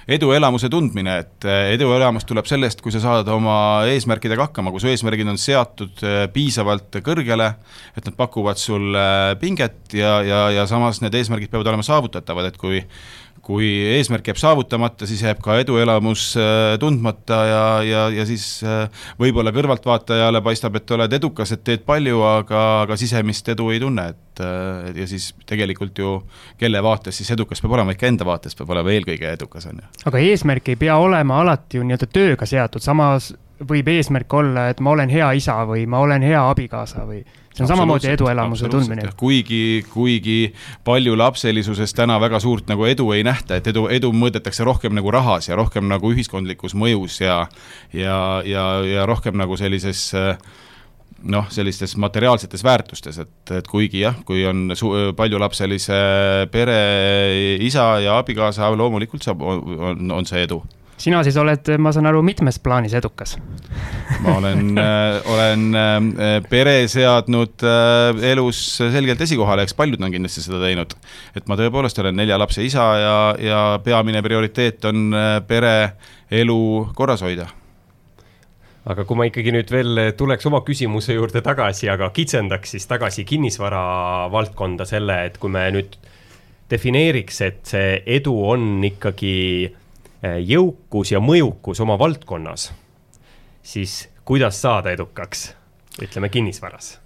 [0.08, 3.56] eduelamuse tundmine, et eh, eduelamus tuleb sellest, kui sa saad oma
[3.92, 7.48] eesmärkidega hakkama, kui su eesmärgid on seatud eh, piisavalt kõrgele,
[7.96, 9.06] et nad pakuvad sulle
[9.40, 12.82] pinget ja, ja, ja samas need eesmärgid peavad olema saavutatavad, et kui
[13.42, 18.86] kui eesmärk jääb saavutamata, siis jääb ka eduelamus äh, tundmata ja, ja, ja siis äh,
[19.18, 24.06] võib-olla kõrvaltvaatajale paistab, et oled edukas, et teed palju, aga, aga sisemist edu ei tunne,
[24.14, 26.14] et äh, ja siis tegelikult ju
[26.60, 29.90] kelle vaates siis edukas peab olema, ikka enda vaates peab olema eelkõige edukas, on ju.
[30.12, 33.32] aga eesmärk ei pea olema alati ju nii-öelda tööga seatud, samas
[33.68, 37.64] võib eesmärk olla, et ma olen hea isa või ma olen hea abikaasa või see
[37.64, 39.08] on samamoodi eduelamuse tundmine.
[39.16, 44.96] kuigi, kuigi paljulapselisuses täna väga suurt nagu edu ei nähta, et edu, edu mõõdetakse rohkem
[44.96, 47.46] nagu rahas ja rohkem nagu ühiskondlikus mõjus ja
[47.92, 50.10] ja, ja, ja rohkem nagu sellises
[51.22, 54.72] noh, sellistes materiaalsetes väärtustes, et, et kuigi jah, kui on
[55.16, 55.98] paljulapselise
[56.50, 56.78] pere
[57.62, 60.62] isa ja abikaasa, loomulikult saab, on, on see edu
[61.02, 63.36] sina siis oled, ma saan aru, mitmes plaanis edukas?
[64.22, 70.44] ma olen äh,, olen äh, pere seadnud äh, elus selgelt esikohale, eks paljud on kindlasti
[70.44, 70.94] seda teinud.
[71.36, 75.74] et ma tõepoolest olen nelja lapse isa ja, ja peamine prioriteet on äh, pere
[76.30, 76.62] elu
[76.94, 77.48] korras hoida
[78.88, 83.24] aga kui ma ikkagi nüüd veel tuleks oma küsimuse juurde tagasi, aga kitsendaks siis tagasi
[83.26, 83.82] kinnisvara
[84.32, 85.94] valdkonda selle, et kui me nüüd
[86.72, 89.34] defineeriks, et see edu on ikkagi
[90.22, 92.70] jõukus ja mõjukus oma valdkonnas,
[93.62, 95.52] siis kuidas saada edukaks,
[96.02, 96.98] ütleme kinnisvaras?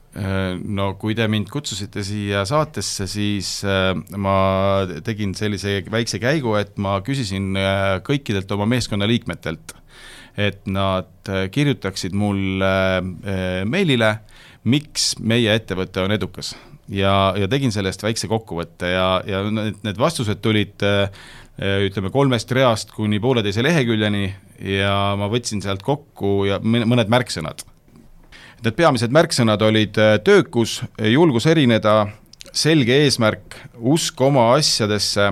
[0.64, 3.50] no kui te mind kutsusite siia saatesse, siis
[4.16, 4.36] ma
[5.04, 7.50] tegin sellise väikse käigu, et ma küsisin
[8.06, 9.74] kõikidelt oma meeskonna liikmetelt,
[10.40, 12.72] et nad kirjutaksid mulle
[13.68, 14.14] meilile,
[14.64, 16.54] miks meie ettevõte on edukas
[16.88, 20.82] ja, ja tegin sellest väikse kokkuvõtte ja, ja need, need vastused tulid
[21.56, 24.26] ütleme kolmest reast kuni pooleteise leheküljeni
[24.76, 27.64] ja ma võtsin sealt kokku ja mõned märksõnad.
[28.64, 32.06] Need peamised märksõnad olid töökus, julgus erineda,
[32.52, 35.30] selge eesmärk, usk oma asjadesse,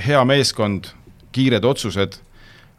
[0.00, 0.88] hea meeskond,
[1.32, 2.16] kiired otsused,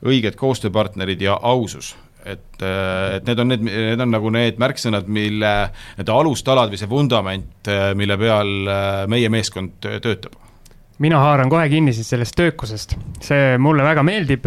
[0.02, 1.94] õiged koostööpartnerid ja ausus
[2.26, 5.54] et, äh, et need on need, need on nagu need märksõnad, mille,
[5.98, 10.38] need alustalad või see vundament, äh, mille peal äh, meie meeskond töötab.
[10.99, 14.45] Mina haaran kohe kinni siis sellest töökusest, see mulle väga meeldib.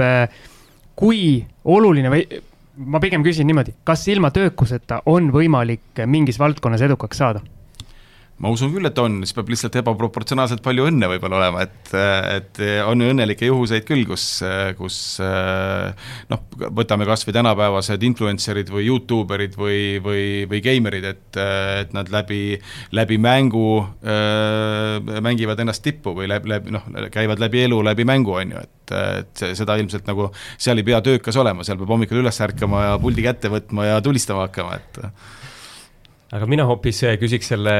[0.94, 2.22] kui oluline või
[2.86, 7.40] ma pigem küsin niimoodi, kas ilma töökuseta on võimalik mingis valdkonnas edukaks saada?
[8.42, 11.92] Ma usun küll, et on, siis peab lihtsalt ebaproportsionaalselt palju õnne võib-olla olema, et,
[12.34, 14.26] et on ju õnnelikke juhuseid küll, kus,
[14.78, 16.42] kus noh,
[16.74, 21.38] võtame kas või tänapäevased influencer'id või Youtube erid või, või, või geimerid, et,
[21.84, 22.58] et nad läbi,
[22.96, 23.68] läbi mängu
[24.02, 28.64] äh, mängivad ennast tippu või läbi, läbi noh, käivad läbi elu, läbi mängu, on ju,
[28.66, 32.84] et, et seda ilmselt nagu, seal ei pea töökas olema, seal peab hommikul üles ärkama
[32.88, 35.02] ja puldi kätte võtma ja tulistama hakkama, et
[36.34, 37.74] aga mina hoopis eh, küsiks selle,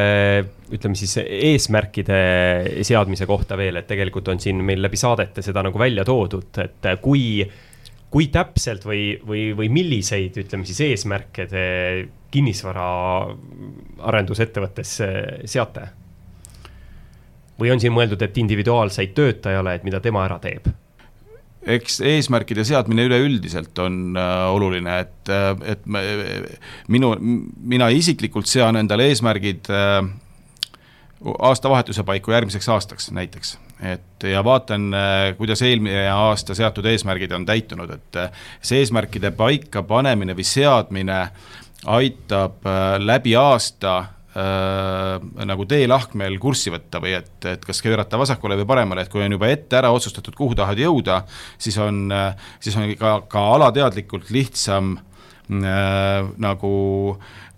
[0.74, 2.18] ütleme siis eesmärkide
[2.86, 6.88] seadmise kohta veel, et tegelikult on siin meil läbi saadete seda nagu välja toodud, et
[7.02, 7.42] kui,
[8.14, 11.66] kui täpselt või, või, või milliseid, ütleme siis eesmärke te
[12.34, 12.86] kinnisvara
[14.12, 14.96] arendusettevõttes
[15.50, 15.90] seate?
[17.54, 20.66] või on siin mõeldud, et individuaalseid töötajale, et mida tema ära teeb?
[21.66, 26.02] Eks eesmärkide seadmine üleüldiselt on äh, oluline, et, äh, et me,
[26.88, 30.00] minu, mina isiklikult sean endale eesmärgid äh,
[31.38, 33.58] aastavahetuse paiku järgmiseks aastaks näiteks.
[33.80, 38.30] et ja vaatan, äh, kuidas eelmine aasta seatud eesmärgid on täitunud, et äh,
[38.62, 41.28] see eesmärkide paika panemine või seadmine
[41.84, 42.64] aitab
[42.98, 44.04] läbi aasta
[44.36, 49.24] äh, nagu teelahkmel kurssi võtta või et, et kas keerata vasakule või paremale, et kui
[49.24, 51.22] on juba ette ära otsustatud, kuhu tahad jõuda,
[51.58, 52.06] siis on,
[52.62, 56.74] siis on ka, ka alateadlikult lihtsam äh, nagu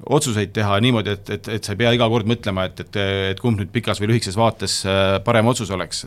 [0.05, 2.99] otsuseid teha niimoodi, et, et, et sa ei pea iga kord mõtlema, et, et,
[3.33, 6.07] et kumb nüüd pikas või lühikeses vaates äh, parem otsus oleks.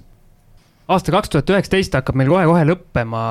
[0.87, 3.23] aasta kaks tuhat üheksateist hakkab meil kohe-kohe lõppema,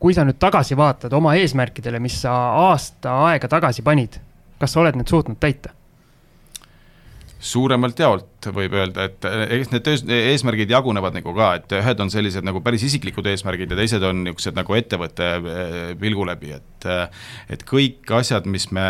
[0.00, 2.34] kui sa nüüd tagasi vaatad oma eesmärkidele, mis sa
[2.68, 4.20] aasta aega tagasi panid,
[4.58, 5.74] kas sa oled need suutnud täita?
[7.38, 12.02] Suuremalt jaolt võib öelda, et eh, eks need töös, eesmärgid jagunevad nagu ka, et ühed
[12.02, 16.54] on sellised nagu päris isiklikud eesmärgid ja teised on niisugused nagu ettevõtte eh, pilgu läbi,
[16.58, 17.22] et eh,
[17.54, 18.88] et kõik asjad, mis me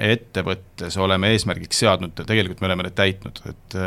[0.00, 3.78] ettevõttes oleme eesmärgiks seadnud, tegelikult me oleme need täitnud, et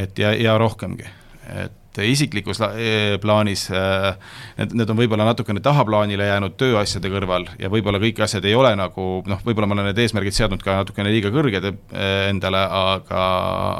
[0.00, 1.08] et ja, ja rohkemgi,
[1.64, 4.12] et et isiklikus e, plaanis äh,
[4.60, 8.70] need, need on võib-olla natukene tahaplaanile jäänud tööasjade kõrval ja võib-olla kõik asjad ei ole
[8.78, 11.74] nagu noh, võib-olla ma olen need eesmärgid seadnud ka natukene liiga kõrged äh,
[12.30, 13.24] endale, aga,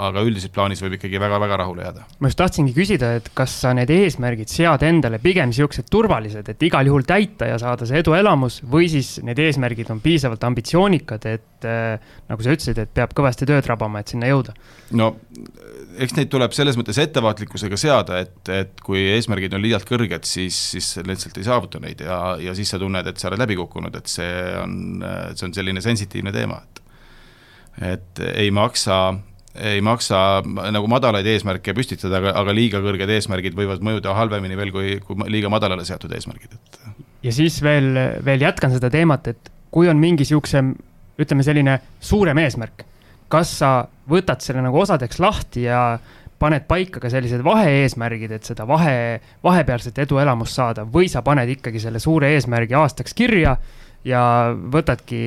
[0.09, 2.07] aga üldises plaanis võib ikkagi väga-väga rahule jääda.
[2.19, 6.67] ma just tahtsingi küsida, et kas sa need eesmärgid sead endale pigem niisugused turvalised, et
[6.67, 11.69] igal juhul täita ja saada see eduelamus või siis need eesmärgid on piisavalt ambitsioonikad, et
[11.69, 14.57] äh, nagu sa ütlesid, et peab kõvasti tööd rabama, et sinna jõuda?
[14.99, 15.15] no
[15.99, 20.57] eks neid tuleb selles mõttes ettevaatlikkusega seada, et, et kui eesmärgid on liialt kõrged, siis,
[20.75, 23.97] siis lihtsalt ei saavuta neid ja, ja siis sa tunned, et sa oled läbi kukkunud,
[23.97, 24.77] et see on,
[25.35, 26.81] see on selline sensitiivne teema, et
[27.81, 28.97] et ei maksa,
[29.57, 34.73] ei maksa nagu madalaid eesmärke püstitada, aga, aga liiga kõrged eesmärgid võivad mõjuda halvemini veel
[34.75, 36.81] kui, kui liiga madalale seatud eesmärgid, et.
[37.25, 37.93] Ja siis veel,
[38.25, 40.63] veel jätkan seda teemat, et kui on mingi niisuguse
[41.21, 42.85] ütleme, selline suurem eesmärk
[43.31, 43.75] kas sa
[44.11, 45.99] võtad selle nagu osadeks lahti ja
[46.41, 51.83] paned paika ka sellised vahe-eesmärgid, et seda vahe, vahepealset eduelamust saada või sa paned ikkagi
[51.83, 53.59] selle suure eesmärgi aastaks kirja
[54.09, 54.23] ja
[54.73, 55.21] võtadki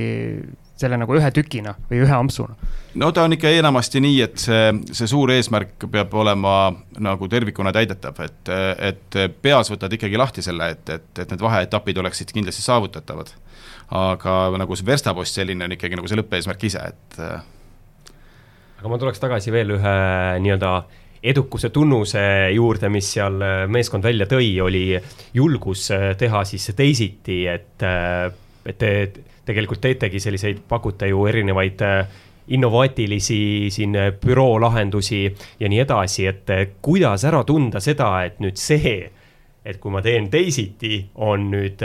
[0.83, 2.57] selle nagu ühe tükina või ühe ampsuna?
[2.99, 7.73] no ta on ikka enamasti nii, et see, see suur eesmärk peab olema nagu tervikuna
[7.75, 8.53] täidetav, et,
[8.89, 13.33] et peas võtad ikkagi lahti selle, et, et, et need vaheetapid oleksid kindlasti saavutatavad.
[13.93, 17.21] aga nagu see verstapost selline on ikkagi nagu see lõppeesmärk ise, et
[18.79, 19.95] aga ma tuleks tagasi veel ühe
[20.43, 20.73] nii-öelda
[21.23, 24.83] edukuse tunnuse juurde, mis seal äh, meeskond välja tõi, oli
[25.33, 28.27] julgus äh, teha siis teisiti, et, äh,
[28.65, 28.91] et te
[29.47, 31.81] tegelikult teetegi selliseid, pakute ju erinevaid
[32.53, 35.25] innovaatilisi siin büroo lahendusi
[35.59, 36.51] ja nii edasi, et
[36.83, 38.95] kuidas ära tunda seda, et nüüd see,
[39.63, 41.83] et kui ma teen teisiti, on nüüd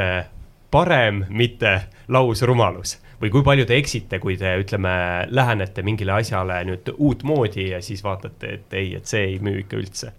[0.70, 1.74] parem, mitte
[2.14, 4.94] lausrumalus või kui palju te eksite, kui te ütleme,
[5.34, 9.78] lähenete mingile asjale nüüd uutmoodi ja siis vaatate, et ei, et see ei müü ikka
[9.80, 10.14] üldse?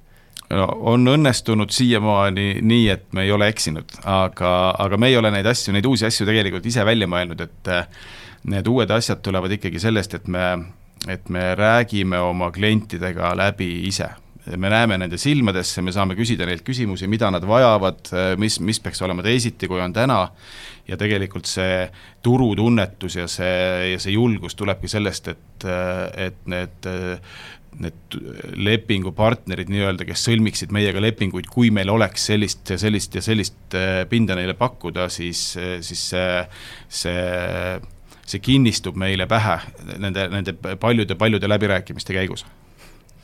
[0.49, 5.31] no on õnnestunud siiamaani nii, et me ei ole eksinud, aga, aga me ei ole
[5.33, 7.69] neid asju, neid uusi asju tegelikult ise välja mõelnud, et
[8.49, 10.47] need uued asjad tulevad ikkagi sellest, et me,
[11.07, 14.09] et me räägime oma klientidega läbi ise
[14.57, 19.01] me näeme nende silmadesse, me saame küsida neilt küsimusi, mida nad vajavad, mis, mis peaks
[19.05, 20.23] olema teisiti, kui on täna,
[20.89, 21.85] ja tegelikult see
[22.25, 25.69] turutunnetus ja see, ja see julgus tulebki sellest, et,
[26.17, 26.91] et need
[27.79, 28.15] need
[28.57, 33.77] lepingupartnerid nii-öelda, kes sõlmiksid meiega lepinguid, kui meil oleks sellist ja sellist ja sellist
[34.09, 35.43] pinda neile pakkuda, siis,
[35.85, 36.39] siis see,
[37.01, 37.27] see,
[38.25, 39.59] see kinnistub meile pähe
[40.01, 42.45] nende, nende paljude-paljude läbirääkimiste käigus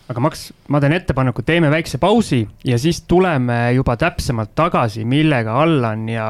[0.09, 5.57] aga Max, ma teen ettepaneku, teeme väikse pausi ja siis tuleme juba täpsemalt tagasi, millega
[5.63, 6.27] Allan ja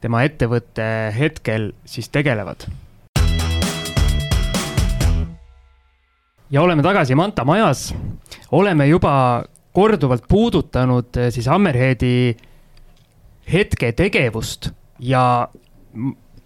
[0.00, 0.84] tema ettevõte
[1.16, 2.68] hetkel siis tegelevad.
[6.50, 7.94] ja oleme tagasi Manta majas.
[8.50, 12.36] oleme juba korduvalt puudutanud eh, siis Hammerheadi
[13.52, 15.48] hetketegevust ja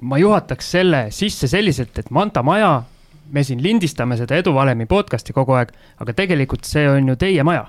[0.01, 2.83] ma juhataks selle sisse selliselt, et Manta maja
[3.33, 7.67] me siin lindistame seda Eduvalemi podcast'i kogu aeg, aga tegelikult see on ju teie maja.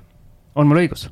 [0.55, 1.09] on mul õigus?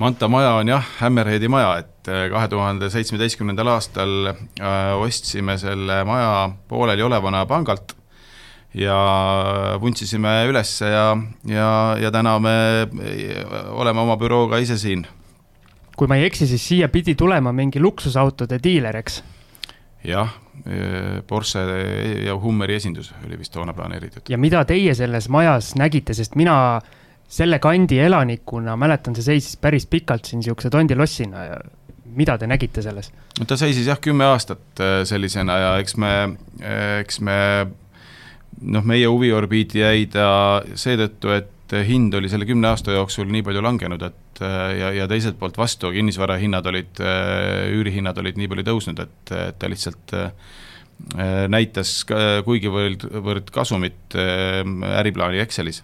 [0.00, 6.04] Manta maja on jah, Hammerheadi maja, et äh, kahe tuhande seitsmeteistkümnendal aastal äh, ostsime selle
[6.08, 7.96] maja pooleliolevana pangalt
[8.74, 8.96] ja
[9.80, 12.54] vuntsisime ülesse ja, ja, ja täna me
[13.70, 15.06] oleme oma bürooga ise siin.
[15.96, 19.22] kui ma ei eksi, siis siia pidi tulema mingi luksusautode diiler, eks?
[20.04, 20.32] jah,
[21.26, 21.60] Porsche
[22.26, 24.28] ja Hummeri esindus oli vist toona planeeritud.
[24.28, 26.80] ja mida teie selles majas nägite, sest mina
[27.30, 31.60] selle kandi elanikuna mäletan, see seisis päris pikalt siin niisuguse tondilossina ja
[32.16, 33.12] mida te nägite selles?
[33.38, 36.14] no ta seisis jah, kümme aastat äh, sellisena ja eks me,
[37.00, 37.38] eks me
[38.60, 40.26] noh, meie huviorbiiti jäi ta
[40.74, 45.38] seetõttu, et hind oli selle kümne aasta jooksul nii palju langenud, et ja, ja teiselt
[45.40, 47.00] poolt vastu kinnisvara hinnad olid,
[47.76, 50.16] üürihinnad olid nii palju tõusnud, et, et ta lihtsalt
[51.50, 51.94] näitas
[52.44, 55.80] kuigivõrd kasumit äriplaani Excelis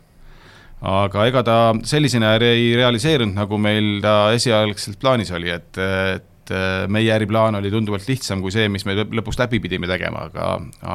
[0.85, 6.53] aga ega ta sellisena ei realiseerunud, nagu meil ta esialgselt plaanis oli, et, et
[6.93, 10.51] meie äriplaan oli tunduvalt lihtsam kui see, mis me lõpus läbi pidime tegema, aga,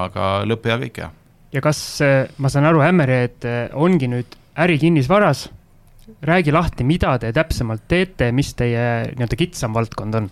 [0.06, 1.10] aga lõpp hea kõik hea.
[1.58, 1.82] ja kas,
[2.38, 5.47] ma saan aru, Ämmerhead ongi nüüd ärikinnisvaras,
[6.26, 10.30] räägi lahti, mida te täpsemalt teete, mis teie nii-öelda kitsam valdkond on?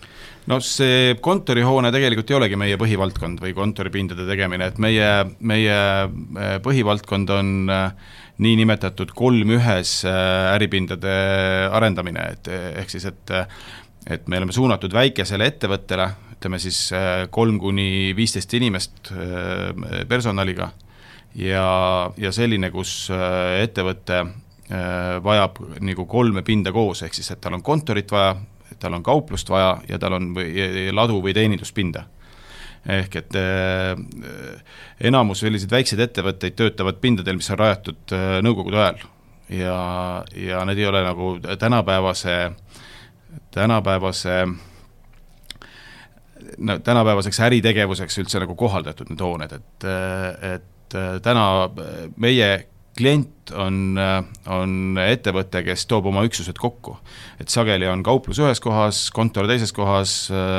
[0.50, 6.56] no see kontorihoone tegelikult ei olegi meie põhivaldkond või kontoripindade tegemine, et meie, meie äh,
[6.66, 11.14] põhivaldkond on äh, niinimetatud kolm ühes äh, äripindade
[11.76, 13.38] arendamine, et ehk siis, et
[14.10, 16.78] et me oleme suunatud väikesele ettevõttele, ütleme siis
[17.36, 19.12] kolm kuni viisteist inimest
[20.10, 20.70] personaliga
[21.36, 21.66] ja,
[22.18, 24.24] ja selline, kus ettevõte
[25.24, 28.36] vajab nagu kolme pinda koos, ehk siis et tal on kontorit vaja,
[28.80, 32.04] tal on kauplust vaja ja tal on või, ladu või teeninduspinda.
[32.86, 33.98] ehk et äh,
[35.02, 39.02] enamus selliseid väikseid ettevõtteid töötavad pindadel, mis on rajatud äh, nõukogude ajal
[39.50, 42.52] ja, ja need ei ole nagu tänapäevase,
[43.52, 44.46] tänapäevase
[46.58, 49.88] no tänapäevaseks äritegevuseks üldse nagu kohaldatud need hooned, et,
[50.54, 51.46] et täna
[52.18, 52.50] meie
[53.00, 53.98] klient on,
[54.52, 56.98] on ettevõte, kes toob oma üksused kokku.
[57.40, 60.16] et sageli on kauplus ühes kohas, kontor teises kohas,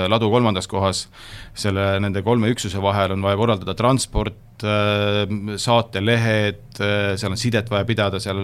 [0.09, 1.07] ladu kolmandas kohas,
[1.55, 6.81] selle, nende kolme üksuse vahel on vaja korraldada transport, saatelehed,
[7.21, 8.41] seal on sidet vaja pidada, seal,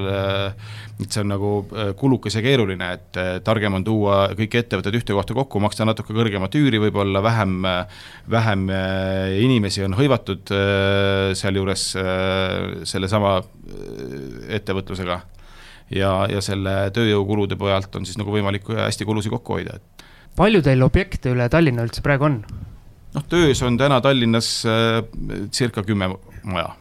[1.01, 1.53] et see on nagu
[1.99, 6.57] kulukas ja keeruline, et targem on tuua kõik ettevõtted ühte kohta kokku, maksta natuke kõrgemat
[6.59, 7.57] üüri võib-olla, vähem,
[8.33, 8.67] vähem
[9.43, 10.53] inimesi on hõivatud
[11.39, 11.89] sealjuures
[12.89, 13.39] sellesama
[14.59, 15.21] ettevõtlusega.
[15.91, 20.07] ja, ja selle tööjõukulude pealt on siis nagu võimalik hästi kulusid kokku hoida, et.
[20.37, 22.41] palju teil objekte üle Tallinna üldse praegu on?
[23.17, 25.01] Noh, töös on täna Tallinnas äh,
[25.53, 26.11] circa kümme
[26.45, 26.75] maja.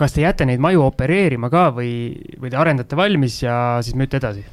[0.00, 1.92] kas te jääte neid maju opereerima ka või,
[2.40, 4.44] või te arendate valmis ja siis müüte edasi?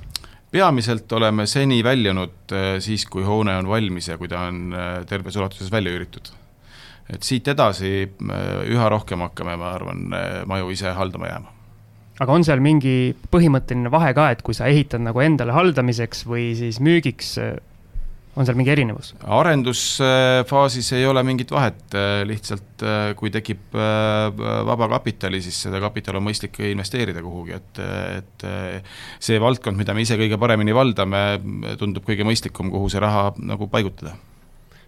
[0.51, 4.97] peamiselt oleme seni väljunud äh, siis, kui hoone on valmis ja kui ta on äh,
[5.09, 6.33] terves ulatuses välja üüritud
[7.07, 7.91] et siit edasi
[8.67, 10.01] üha rohkem hakkame, ma arvan,
[10.43, 11.53] maju ise haldama jääma
[12.19, 16.49] aga on seal mingi põhimõtteline vahe ka, et kui sa ehitad nagu endale haldamiseks või
[16.57, 17.37] siis müügiks,
[18.37, 19.13] on seal mingi erinevus?
[19.37, 21.97] arendusfaasis ei ole mingit vahet,
[22.29, 22.85] lihtsalt
[23.17, 27.83] kui tekib vaba kapitali, siis seda kapitali on mõistlik investeerida kuhugi, et,
[28.21, 28.47] et
[29.19, 31.25] see valdkond, mida me ise kõige paremini valdame,
[31.81, 34.15] tundub kõige mõistlikum, kuhu see raha nagu paigutada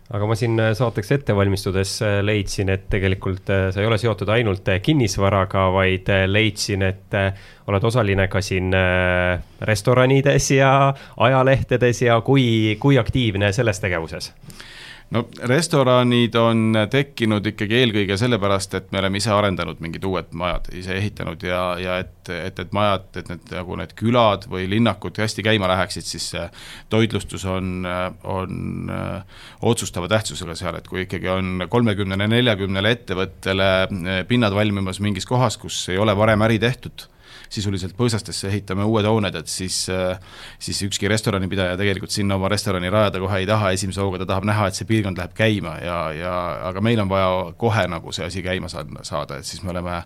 [0.10, 4.00] aga ma siin äh, saateks ette valmistudes äh, leidsin, et tegelikult äh, sa ei ole
[4.02, 7.18] seotud ainult kinnisvaraga, vaid leidsin, et
[7.70, 8.74] oled osaline ka siin
[9.70, 10.72] restoranides ja
[11.18, 14.32] ajalehtedes ja kui, kui aktiivne selles tegevuses?
[15.16, 20.70] No restoranid on tekkinud ikkagi eelkõige sellepärast, et me oleme ise arendanud mingid uued majad,
[20.78, 25.18] ise ehitanud ja, ja et, et need majad, et need nagu need külad või linnakud
[25.22, 26.30] hästi käima läheksid, siis
[26.94, 27.88] toitlustus on,
[28.24, 28.94] on
[29.66, 33.72] otsustava tähtsusega seal, et kui ikkagi on kolmekümnele, neljakümnele ettevõttele
[34.30, 37.10] pinnad valmimas mingis kohas, kus ei ole varem äri tehtud
[37.50, 39.82] sisuliselt põõsastesse ehitame uued hooned, et siis,
[40.62, 44.48] siis ükski restoranipidaja tegelikult sinna oma restorani rajada kohe ei taha, esimese hooga ta tahab
[44.50, 46.34] näha, et see piirkond läheb käima ja, ja
[46.70, 47.30] aga meil on vaja
[47.60, 50.02] kohe nagu see asi käima saada, et siis me oleme,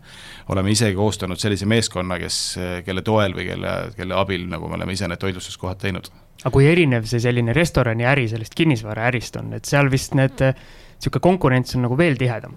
[0.56, 2.42] oleme ise koostanud sellise meeskonna, kes,
[2.88, 6.12] kelle toel või kelle, kelle abil nagu me oleme ise need toitlustuskohad teinud.
[6.44, 11.76] aga kui erinev see selline restoraniäri sellest kinnisvaraärist on, et seal vist need, niisugune konkurents
[11.76, 12.56] on nagu veel tihedam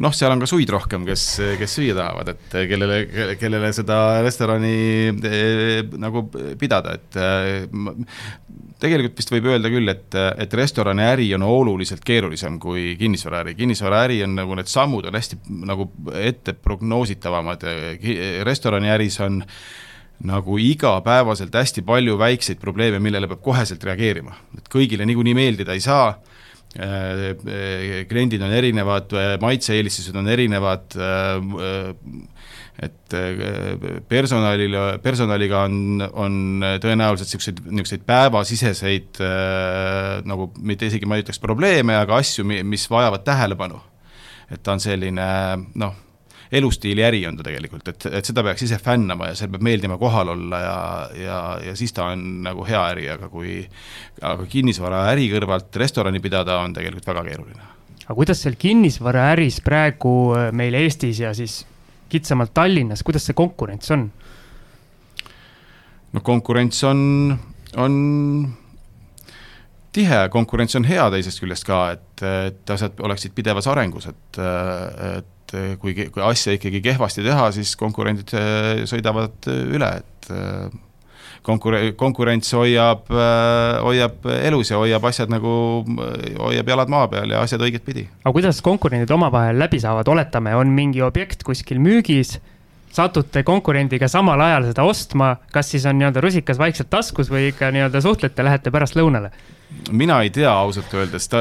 [0.00, 1.24] noh, seal on ka suid rohkem, kes,
[1.60, 3.00] kes süüa tahavad, et kellele,
[3.40, 4.74] kellele seda restorani
[5.28, 6.24] eh, nagu
[6.60, 7.66] pidada, et eh,
[8.80, 14.38] tegelikult vist võib öelda küll, et, et restoraniäri on oluliselt keerulisem kui kinnisvaraäri, kinnisvaraäri on
[14.40, 17.68] nagu need sammud on hästi nagu ette prognoositavamad,
[18.48, 19.42] restoraniäris on
[20.30, 25.84] nagu igapäevaselt hästi palju väikseid probleeme, millele peab koheselt reageerima, et kõigile niikuinii meeldida ei
[25.84, 26.12] saa
[28.10, 30.94] kliendid on erinevad, äh, maitse-eelistused on erinevad,
[32.80, 33.14] et
[34.08, 36.36] personalil, personaliga on, on
[36.80, 39.20] tõenäoliselt niisuguseid, niisuguseid päevasiseseid
[40.30, 43.82] nagu mitte isegi ma ei ütleks probleeme, aga asju, mis vajavad tähelepanu.
[44.50, 45.26] et ta on selline
[45.78, 45.98] noh
[46.52, 49.98] elustiili äri on ta tegelikult, et, et seda peaks ise fännama ja seal peab meeldima
[50.00, 50.78] kohal olla ja,
[51.22, 53.60] ja, ja siis ta on nagu hea äri, aga kui
[54.20, 57.68] aga kinnisvaraäri kõrvalt restorani pidada on tegelikult väga keeruline.
[58.04, 61.62] aga kuidas seal kinnisvaraäris praegu äh, meil Eestis ja siis
[62.10, 64.08] kitsamalt Tallinnas, kuidas see konkurents on?
[66.12, 67.38] no konkurents on,
[67.78, 67.94] on
[69.92, 74.40] tihe, konkurents on hea teisest küljest ka, et, et asjad oleksid pidevas arengus, et,
[75.14, 79.90] et et eh, kui, kui asja ikkagi kehvasti teha, siis konkurendid eh, sõidavad eh, üle,
[80.00, 80.30] et
[81.46, 83.08] konkure-, konkurents hoiab,
[83.82, 85.52] hoiab elus ja hoiab asjad nagu,
[86.38, 88.06] hoiab jalad maa peal ja asjad õiget pidi.
[88.22, 92.36] aga kuidas konkurendid omavahel läbi saavad, oletame, on mingi objekt kuskil müügis,
[92.94, 97.72] satute konkurendiga samal ajal seda ostma, kas siis on nii-öelda rusikas vaikselt taskus või ikka
[97.74, 99.32] nii-öelda suhtlete, lähete pärast lõunale?
[99.92, 101.40] Mina ei tea ausalt öeldes ta,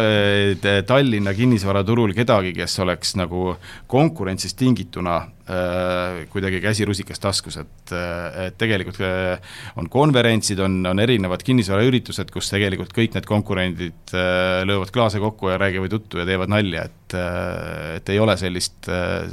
[0.88, 3.54] Tallinna kinnisvaraturul kedagi, kes oleks nagu
[3.90, 9.38] konkurentsist tingituna äh, kuidagi käsi rusikas taskus, et, äh, et tegelikult äh,
[9.80, 14.16] on konverentsid, on, on erinevad kinnisvaraüritused, kus tegelikult kõik need konkurendid
[14.70, 18.86] löövad klaase kokku ja räägivad juttu ja teevad nalja, et et ei ole sellist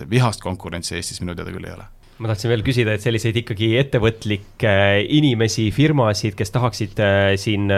[0.08, 1.84] vihast konkurentsi Eestis minu teada küll ei ole.
[2.24, 4.72] Ma tahtsin veel küsida, et selliseid ikkagi ettevõtlikke
[5.12, 7.02] inimesi, firmasid, kes tahaksid
[7.36, 7.68] siin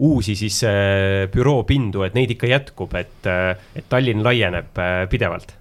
[0.00, 5.56] uusi siis äh, büroopindu, et neid ikka jätkub, et, äh, et Tallinn laieneb äh, pidevalt?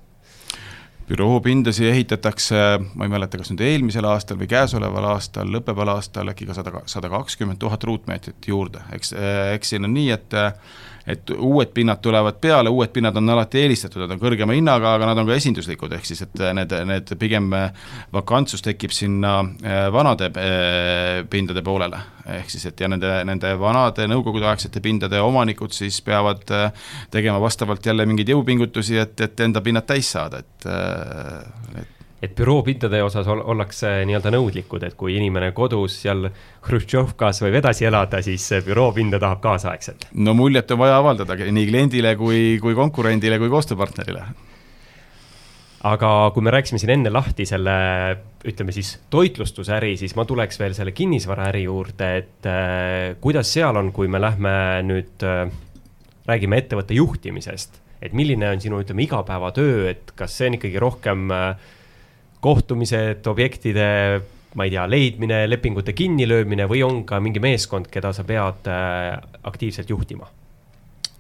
[1.10, 2.58] büroopindasid ehitatakse,
[2.94, 6.84] ma ei mäleta, kas nüüd eelmisel aastal või käesoleval aastal, lõppeval aastal äkki ka sada,
[6.86, 9.16] sada kakskümmend tuhat ruutmeetrit juurde, eks,
[9.56, 10.38] eks siin on nii, et
[11.10, 15.10] et uued pinnad tulevad peale, uued pinnad on alati eelistatud, nad on kõrgema hinnaga, aga
[15.10, 17.50] nad on ka esinduslikud, ehk siis et need, need pigem
[18.14, 20.32] vakantsus tekib sinna eh, vanade
[21.30, 22.02] pindade poolele.
[22.30, 26.44] ehk siis, et ja nende, nende vanade nõukogudeaegsete pindade omanikud siis peavad
[27.12, 30.68] tegema vastavalt jälle mingeid jõupingutusi, et, et enda pinnad täis saada, et,
[31.82, 36.28] et et büroopindade osas ollakse nii-öelda nõudlikud, et kui inimene kodus seal
[36.68, 40.10] Hruštšovkas võib edasi elada, siis büroopinda tahab kaasaegselt.
[40.14, 44.26] no muljet on vaja avaldada nii kliendile kui, kui konkurendile kui koostööpartnerile.
[45.88, 47.74] aga kui me rääkisime siin enne lahti selle,
[48.44, 53.94] ütleme siis toitlustusäri, siis ma tuleks veel selle kinnisvaraäri juurde, et äh, kuidas seal on,
[53.96, 54.52] kui me lähme
[54.84, 55.48] nüüd äh,,
[56.28, 61.32] räägime ettevõtte juhtimisest, et milline on sinu, ütleme, igapäevatöö, et kas see on ikkagi rohkem
[61.32, 61.70] äh,
[62.42, 63.88] kohtumised, objektide,
[64.56, 69.16] ma ei tea, leidmine, lepingute kinnilöömine või on ka mingi meeskond, keda sa pead äh,
[69.44, 70.30] aktiivselt juhtima?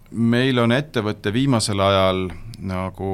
[0.10, 2.24] meil on ettevõte viimasel ajal
[2.66, 3.10] nagu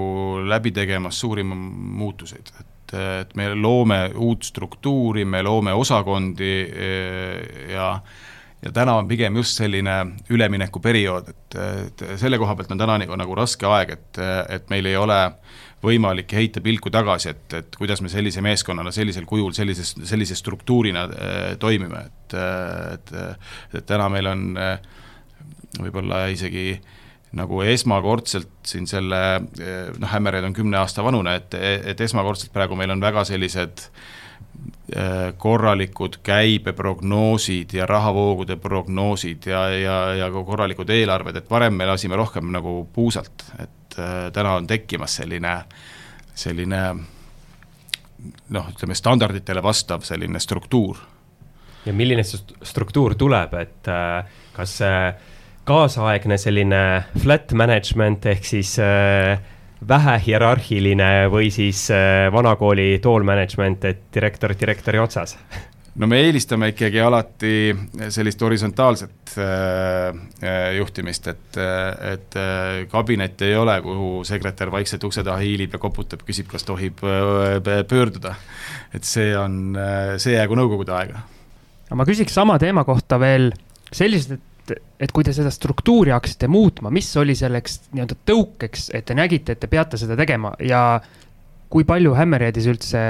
[0.47, 7.89] läbi tegemas suuri muutuseid, et, et me loome uut struktuuri, me loome osakondi äh, ja
[8.65, 9.95] ja täna on pigem just selline
[10.33, 14.21] üleminekuperiood, et, et selle koha pealt on täna nagu, nagu raske aeg, et,
[14.55, 15.19] et meil ei ole
[15.85, 21.05] võimalik heita pilku tagasi, et, et kuidas me sellise meeskonnana sellisel kujul, sellises, sellise struktuurina
[21.07, 22.37] äh, toimime, et,
[22.95, 23.15] et,
[23.79, 24.77] et täna meil on äh,
[25.79, 26.75] võib-olla isegi
[27.35, 29.17] nagu esmakordselt siin selle,
[29.99, 31.57] noh, Hammerhead on kümne aasta vanune, et,
[31.91, 33.83] et esmakordselt praegu meil on väga sellised
[34.95, 41.89] äh, korralikud käibeprognoosid ja rahavoogude prognoosid ja, ja, ja ka korralikud eelarved, et varem me
[41.89, 45.57] lasime rohkem nagu puusalt, et äh, täna on tekkimas selline,
[46.35, 46.81] selline
[48.49, 50.97] noh, ütleme standarditele vastav selline struktuur.
[51.85, 55.01] ja milline see struktuur tuleb, et äh, kas see
[55.65, 56.81] kaasaegne selline
[57.21, 59.37] flat management ehk siis äh,
[59.87, 65.37] vähe hierarhiline või siis äh, vanakooli tool management, et direktor direktori otsas?
[65.95, 67.51] no me eelistame ikkagi alati
[68.13, 71.59] sellist horisontaalset äh, äh juhtimist, et,
[72.13, 76.67] et äh, kabinet ei ole, kuhu sekretär vaikselt ukse taha hiilib ja koputab, küsib, kas
[76.67, 78.35] tohib pöörduda.
[78.93, 79.77] et see on,
[80.17, 81.23] see jäägu nõukogude aega.
[81.87, 83.51] aga ma küsiks sama teema kohta veel
[83.91, 84.51] sellised, et
[84.99, 89.53] et, kui te seda struktuuri hakkasite muutma, mis oli selleks nii-öelda tõukeks, et te nägite,
[89.53, 90.99] et te peate seda tegema ja
[91.69, 93.01] kui palju Hammerheadis üldse,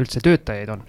[0.00, 0.84] üldse töötajaid on?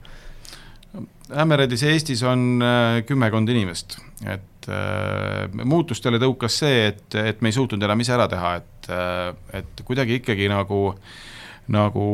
[1.30, 7.58] Hammerheadis Eestis on äh, kümmekond inimest, et äh, muutustele tõukas see, et, et me ei
[7.58, 9.26] suutnud enam ise ära teha, et äh,,
[9.62, 10.80] et kuidagi ikkagi nagu,
[11.70, 12.06] nagu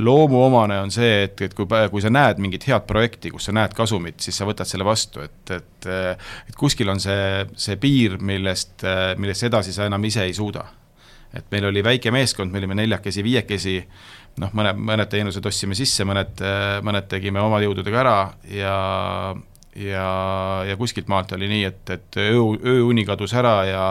[0.00, 3.76] loomuomane on see, et, et kui, kui sa näed mingit head projekti, kus sa näed
[3.76, 8.86] kasumit, siis sa võtad selle vastu, et, et et kuskil on see, see piir, millest,
[9.20, 10.64] millest edasi sa enam ise ei suuda.
[11.34, 13.80] et meil oli väike meeskond, me olime neljakesi, viiekesi,
[14.42, 16.40] noh, mõne, mõned teenused ostsime sisse, mõned,
[16.86, 18.18] mõned tegime oma jõududega ära
[18.50, 18.78] ja
[19.76, 22.42] ja, ja kuskilt maalt oli nii, et, et öö,
[22.74, 23.86] ööuni kadus ära ja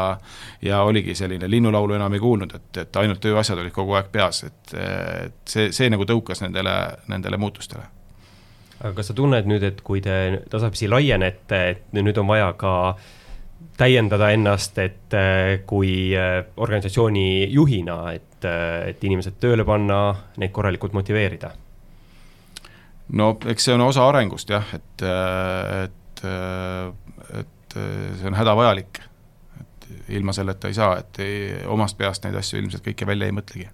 [0.64, 4.44] ja oligi selline, linnulaulu enam ei kuulnud, et, et ainult ööasjad olid kogu aeg peas,
[4.48, 6.76] et, et see, see nagu tõukas nendele,
[7.12, 7.84] nendele muutustele.
[8.80, 12.96] aga kas sa tunned nüüd, et kui te tasapisi laienete, et nüüd on vaja ka
[13.78, 15.16] täiendada ennast, et
[15.66, 20.00] kui organisatsiooni juhina, et, et inimesed tööle panna,
[20.38, 21.52] neid korralikult motiveerida
[23.12, 25.06] no eks see on osa arengust jah, et,
[25.84, 26.26] et,
[27.40, 29.02] et see on hädavajalik.
[29.60, 29.88] et
[30.18, 31.38] ilma selleta ei saa, et ei,
[31.68, 33.70] omast peast neid asju ilmselt kõike välja ei mõtlegi.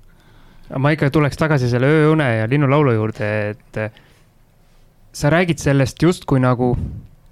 [0.77, 3.81] ma ikka tuleks tagasi selle ööune ja linnulaulu juurde, et
[5.13, 6.75] sa räägid sellest justkui nagu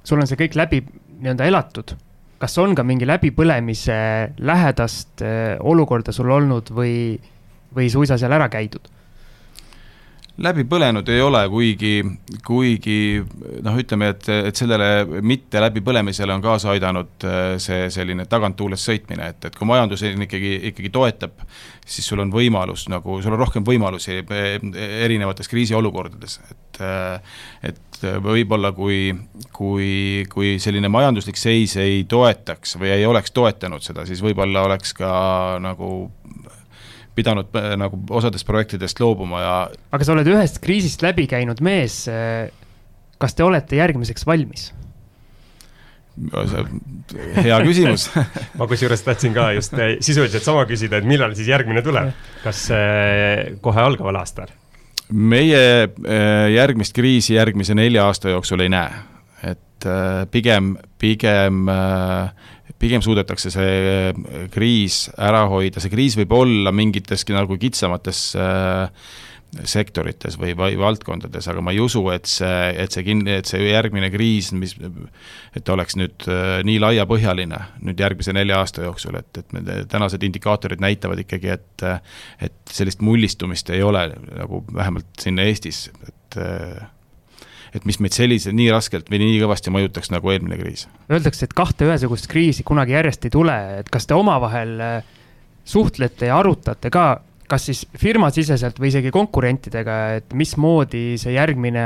[0.04, 0.84] sul on see kõik läbi
[1.18, 1.96] nii-öelda elatud.
[2.42, 3.98] Kas on ka mingi läbipõlemise
[4.46, 7.18] lähedast eh, olukorda sul olnud või,
[7.76, 8.97] või suisa seal ära käidud?
[10.44, 11.94] Läbi põlenud ei ole, kuigi,
[12.46, 12.98] kuigi
[13.66, 19.32] noh, ütleme, et, et sellele mitte läbipõlemisele on kaasa aidanud äh, see selline taganttuules sõitmine,
[19.34, 21.42] et, et kui majandus ikkagi, ikkagi toetab,
[21.86, 24.54] siis sul on võimalus nagu, sul on rohkem võimalusi äh,
[25.08, 27.36] erinevates kriisiolukordades, et äh,
[27.66, 27.84] et
[28.22, 29.10] võib-olla kui,
[29.58, 34.94] kui, kui selline majanduslik seis ei toetaks või ei oleks toetanud seda, siis võib-olla oleks
[34.94, 35.10] ka
[35.64, 36.12] nagu
[37.18, 39.54] pidanud äh, nagu osadest projektidest loobuma ja.
[39.94, 42.04] aga sa oled ühest kriisist läbi käinud mees.
[42.12, 42.50] Äh,
[43.22, 44.72] kas te olete järgmiseks valmis?
[46.18, 48.08] hea küsimus
[48.58, 52.10] ma kusjuures tahtsin ka just äh, sisuliselt sama küsida, et millal siis järgmine tuleb,
[52.42, 52.64] kas
[53.62, 54.50] kohe algaval aastal?
[55.14, 55.62] meie
[56.52, 58.98] järgmist kriisi järgmise nelja aasta jooksul ei näe,
[59.54, 59.88] et
[60.34, 61.70] pigem, pigem
[62.82, 68.90] pigem suudetakse see äh, kriis ära hoida, see kriis võib olla mingites nagu kitsamates äh,
[69.64, 73.64] sektorites või, või valdkondades, aga ma ei usu, et see, et see kin-, et see
[73.64, 74.76] järgmine kriis, mis,
[75.56, 80.24] et oleks nüüd äh, nii laiapõhjaline nüüd järgmise nelja aasta jooksul, et, et me tänased
[80.28, 81.88] indikaatorid näitavad ikkagi, et
[82.44, 84.04] et sellist mullistumist ei ole
[84.34, 86.40] nagu vähemalt siin Eestis, et
[87.76, 90.88] et mis meid sellise, nii raskelt või nii kõvasti mõjutaks nagu eelmine kriis.
[91.12, 95.16] Öeldakse, et kahte ühesugust kriisi kunagi järjest ei tule, et kas te omavahel äh,
[95.68, 97.08] suhtlete ja arutate ka,
[97.48, 101.86] kas siis firmasiseselt või isegi konkurentidega, et mismoodi see järgmine,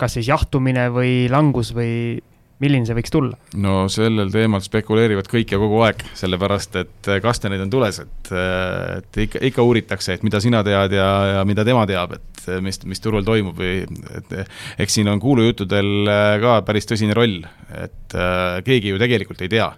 [0.00, 2.18] kas siis jahtumine või langus või
[2.62, 3.36] milline see võiks tulla?
[3.60, 8.30] no sellel teemal spekuleerivad kõik ja kogu aeg, sellepärast et äh, kastaneid on tules, et,
[8.32, 12.48] äh, et ikka, ikka uuritakse, et mida sina tead ja, ja mida tema teab, et
[12.62, 13.82] mis, mis turul toimub või
[14.20, 14.34] et
[14.82, 16.10] eks siin on kuulujuttudel
[16.42, 17.42] ka päris tõsine roll,
[17.74, 19.70] et äh, keegi ju tegelikult ei tea.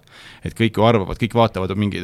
[0.48, 2.02] Et kõik ju arvavad, kõik vaatavad mingi,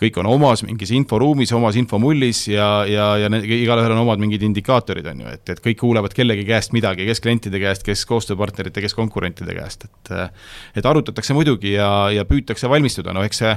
[0.00, 5.06] kõik on omas mingis inforuumis, omas infomullis ja, ja, ja igalühel on omad mingid indikaatorid,
[5.12, 8.96] on ju, et, et kõik kuulevad kellegi käest midagi, kes klientide käest, kes koostööpartnerite, kes
[8.98, 10.14] konkurentide käest, et
[10.78, 13.54] et arutatakse muidugi ja, ja püütakse valmistuda, no eks see,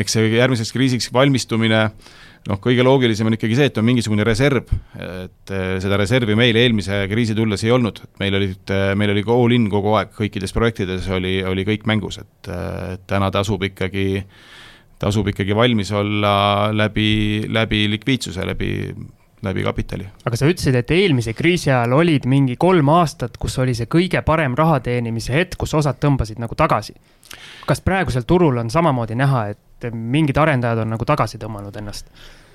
[0.00, 2.12] eks see järgmiseks kriisiks valmistumine äh,
[2.48, 6.58] noh, kõige loogilisem on ikkagi see, et on mingisugune reserv, et eh, seda reservi meil
[6.60, 10.12] eelmise kriisi tulles ei olnud, et meil olid, eh, meil oli all in kogu aeg,
[10.18, 12.52] kõikides projektides oli, oli kõik mängus, et
[13.08, 14.24] täna tasub ikkagi
[15.04, 18.94] tasub ikkagi valmis olla läbi, läbi likviidsuse, läbi,
[19.42, 20.06] läbi kapitali.
[20.24, 24.22] aga sa ütlesid, et eelmise kriisi ajal olid mingi kolm aastat, kus oli see kõige
[24.26, 26.94] parem raha teenimise hetk, kus osad tõmbasid nagu tagasi.
[27.66, 32.10] Kas praegusel turul on samamoodi näha, et mingid arendajad on nagu tagasi tõmmanud ennast?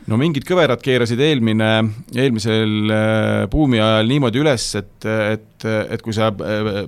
[0.09, 1.69] No mingid kõverad keerasid eelmine,
[2.15, 6.83] eelmisel äh, buumi ajal niimoodi üles, et, et, et kui sa äh,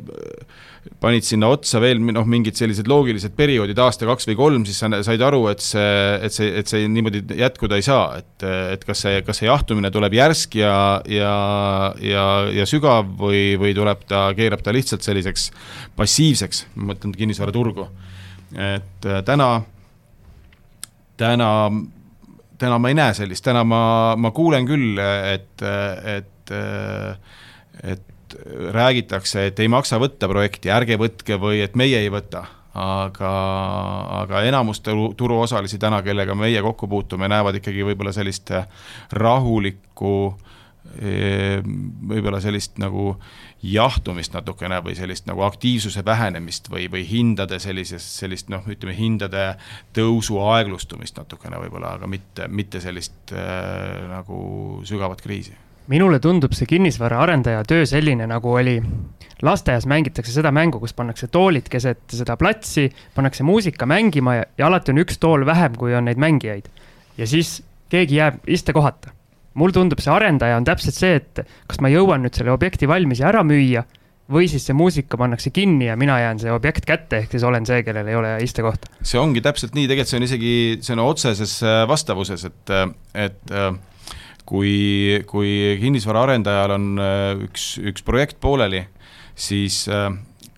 [1.02, 4.90] panid sinna otsa veel noh, mingid sellised loogilised perioodid, aasta, kaks või kolm, siis sa
[5.06, 5.92] said aru, et see,
[6.26, 8.46] et see, et see niimoodi jätkuda ei saa, et,
[8.76, 10.76] et kas see, kas see jahtumine tuleb järsk ja,
[11.10, 11.36] ja,
[12.02, 15.50] ja, ja sügav või, või tuleb ta, keerab ta lihtsalt selliseks
[16.00, 17.88] passiivseks, ma mõtlen kinnisvaraturgu.
[18.58, 19.54] et äh, täna,
[21.22, 21.52] täna,
[22.62, 23.82] täna ma ei näe sellist, täna ma,
[24.20, 24.99] ma kuulen küll,
[25.34, 25.66] et,
[26.16, 26.55] et,
[27.84, 28.38] et
[28.72, 32.45] räägitakse, et ei maksa võtta projekti, ärge võtke või et meie ei võta,
[32.78, 33.32] aga,
[34.22, 38.53] aga enamus turu, turuosalisi täna, kellega meie kokku puutume, näevad ikkagi võib-olla sellist
[39.12, 40.16] rahulikku
[41.00, 43.16] võib-olla sellist nagu
[43.64, 49.52] jahtumist natukene või sellist nagu aktiivsuse vähenemist või, või hindade sellisest, sellist noh, ütleme hindade
[49.96, 55.58] tõusu aeglustumist natukene võib-olla, aga mitte, mitte sellist äh, nagu sügavat kriisi
[55.92, 58.78] minule tundub see kinnisvaraarendaja töö selline, nagu oli
[59.42, 64.70] lasteaias mängitakse seda mängu, kus pannakse toolid keset seda platsi, pannakse muusika mängima ja, ja
[64.70, 66.70] alati on üks tool vähem, kui on neid mängijaid.
[67.18, 69.12] ja siis keegi jääb istekohata.
[69.60, 73.24] Mulle tundub, see arendaja on täpselt see, et kas ma jõuan nüüd selle objekti valmis
[73.24, 73.84] ja ära müüa
[74.32, 77.66] või siis see muusika pannakse kinni ja mina jään see objekt kätte, ehk siis olen
[77.68, 78.91] see, kellel ei ole istekohta.
[79.04, 80.54] see ongi täpselt nii, tegelikult see on isegi,
[80.86, 82.76] see on otseses äh, vastavuses, et,
[83.28, 83.74] et äh,
[84.47, 84.74] kui,
[85.28, 88.86] kui kinnisvaraarendajal on äh, üks, üks projekt pooleli,
[89.36, 90.10] siis äh,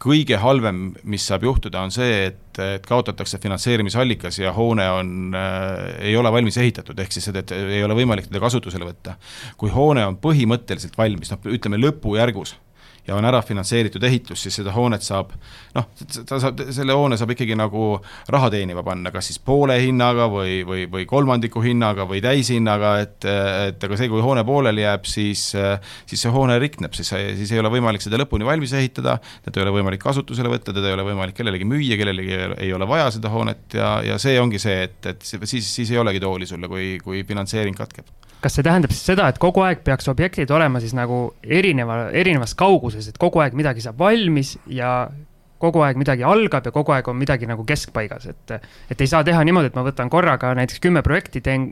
[0.03, 6.09] kõige halvem, mis saab juhtuda, on see, et, et kaotatakse finantseerimisallikas ja hoone on äh,,
[6.09, 9.15] ei ole valmis ehitatud, ehk siis, et ei ole võimalik teda kasutusele võtta.
[9.57, 12.57] kui hoone on põhimõtteliselt valmis, noh, ütleme lõpujärgus
[13.07, 15.33] ja on ära finantseeritud ehitus, siis seda hoonet saab
[15.75, 15.89] noh,
[16.27, 17.97] ta saab, selle hoone saab ikkagi nagu
[18.31, 23.27] raha teenima panna, kas siis poole hinnaga või, või, või kolmandiku hinnaga või täishinnaga, et,
[23.69, 25.45] et aga see, kui hoone pooleli jääb, siis,
[26.09, 29.67] siis see hoone rikneb, siis, siis ei ole võimalik seda lõpuni valmis ehitada, teda ei
[29.67, 33.31] ole võimalik kasutusele võtta, teda ei ole võimalik kellelegi müüa, kellelegi ei ole vaja seda
[33.33, 36.95] hoonet ja, ja see ongi see, et, et siis, siis ei olegi tooli sulle, kui,
[37.03, 38.07] kui finantseering katkeb.
[38.43, 42.51] Kas see tähendab siis seda, et kogu aeg peaks objektid olema siis nagu erineva, erinevas
[42.59, 44.93] kauguses, et kogu aeg midagi saab valmis ja
[45.63, 48.55] kogu aeg midagi algab ja kogu aeg on midagi nagu keskpaigas, et,
[48.91, 51.71] et ei saa teha niimoodi, et ma võtan korraga näiteks kümme projekti, teen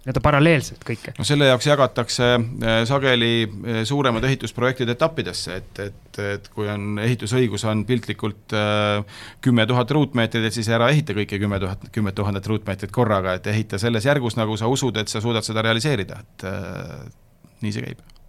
[0.00, 1.12] nii-öelda paralleelselt kõike?
[1.18, 7.02] no selle jaoks jagatakse äh, sageli äh, suuremad ehitusprojektid etappidesse, et, et, et kui on
[7.04, 12.16] ehitusõigus on piltlikult äh, kümme tuhat ruutmeetrit, et siis ära ehita kõiki kümme tuhat, kümmet
[12.16, 16.22] tuhandet ruutmeetrit korraga, et ehita selles järgus, nagu sa usud, et sa suudad seda realiseerida,
[16.24, 16.48] et
[17.60, 18.19] nii see käib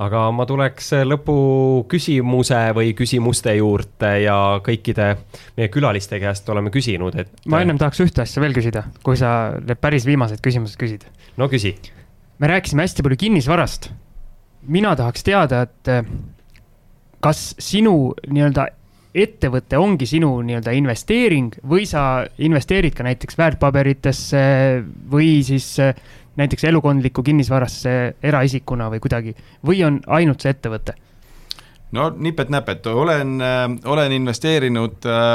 [0.00, 5.12] aga ma tuleks lõpuküsimuse või küsimuste juurde ja kõikide
[5.58, 7.32] meie külaliste käest oleme küsinud, et.
[7.50, 11.06] ma ennem tahaks ühte asja veel küsida, kui sa need päris viimased küsimused küsid.
[11.36, 11.74] no küsi.
[12.40, 13.90] me rääkisime hästi palju kinnisvarast.
[14.62, 15.94] mina tahaks teada, et
[17.20, 18.70] kas sinu nii-öelda
[19.10, 24.42] ettevõte ongi sinu nii-öelda investeering või sa investeerid ka näiteks väärtpaberitesse
[25.10, 25.72] või siis
[26.40, 29.36] näiteks elukondlikku kinnisvarasse eraisikuna või kuidagi,
[29.66, 30.96] või on ainult see ettevõte?
[31.92, 35.34] no nipet-näpet, olen, äh, olen investeerinud äh,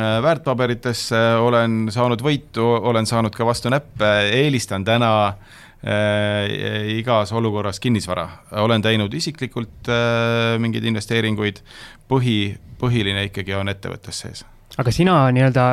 [0.00, 5.34] äh, väärtpaberitesse, olen saanud võitu, olen saanud ka vastu näppe, eelistan täna
[6.90, 8.24] igas olukorras kinnisvara.
[8.50, 9.86] olen teinud isiklikult
[10.58, 11.60] mingeid investeeringuid,
[12.10, 14.42] põhi, põhiline ikkagi on ettevõttes sees.
[14.74, 15.68] aga sina nii-öelda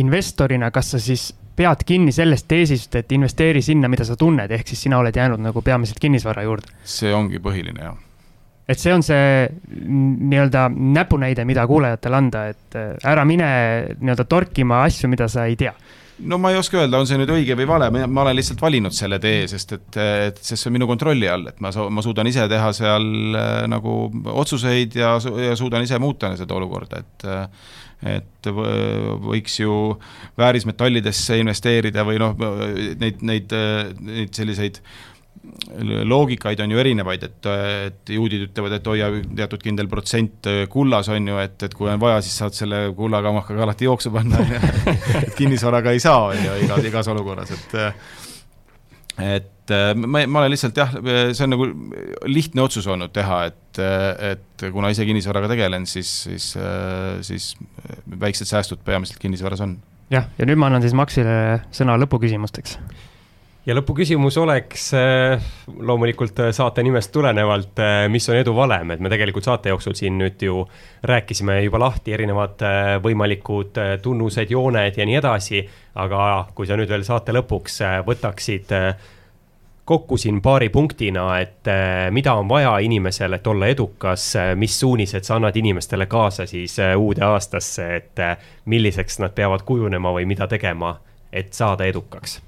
[0.00, 4.72] investorina, kas sa siis pead kinni sellest teesist, et investeeri sinna, mida sa tunned, ehk
[4.72, 6.72] siis sina oled jäänud nagu peamiselt kinnisvara juurde.
[6.84, 7.96] see ongi põhiline, jah.
[8.68, 13.50] et see on see nii-öelda näpunäide, mida kuulajatele anda, et äh, ära mine
[13.98, 15.74] nii-öelda torkima asju, mida sa ei tea
[16.22, 18.94] no ma ei oska öelda, on see nüüd õige või vale, ma olen lihtsalt valinud
[18.94, 22.28] selle tee, sest et, et sest see on minu kontrolli all, et ma, ma suudan
[22.30, 23.06] ise teha seal
[23.38, 23.96] äh, nagu
[24.44, 25.14] otsuseid ja,
[25.48, 27.72] ja suudan ise muuta seda olukorda, et äh,
[28.02, 29.74] et võiks ju
[30.38, 32.36] väärismetallidesse investeerida või noh,
[32.98, 33.54] neid, neid,
[34.02, 34.82] neid selliseid
[36.06, 37.46] loogikaid on ju erinevaid, et,
[37.88, 42.02] et juudid ütlevad, et hoia teatud kindel protsent kullas, on ju, et, et kui on
[42.02, 44.60] vaja, siis saad selle kullakamakaga alati jooksu panna, on ju,
[45.22, 47.80] et kinnisvaraga ei saa, on ju, igas, igas olukorras, et
[49.22, 50.90] et äh, ma, ma olen lihtsalt jah,
[51.32, 51.68] see on nagu
[52.26, 53.82] lihtne otsus olnud teha, et,
[54.32, 56.50] et kuna ise kinnisvaraga tegelen, siis, siis,
[57.28, 57.52] siis
[58.20, 59.78] väiksed säästud peamiselt kinnisvaras on
[60.12, 62.78] jah, ja nüüd ma annan siis Maxile sõna lõpuküsimusteks
[63.66, 65.42] ja lõpuküsimus oleks äh,
[65.78, 69.94] loomulikult äh, saate nimest tulenevalt, äh, mis on edu valem, et me tegelikult saate jooksul
[69.98, 70.64] siin nüüd ju
[71.06, 72.62] rääkisime juba lahti erinevad
[73.04, 75.62] võimalikud tunnused, jooned ja nii edasi.
[75.94, 78.70] aga kui sa nüüd veel saate lõpuks võtaksid
[79.92, 81.68] kokku siin paari punktina, et
[82.10, 87.24] mida on vaja inimesel, et olla edukas, mis suunised sa annad inimestele kaasa siis uude
[87.26, 88.24] aastasse, et
[88.64, 90.96] milliseks nad peavad kujunema või mida tegema,
[91.32, 92.40] et saada edukaks?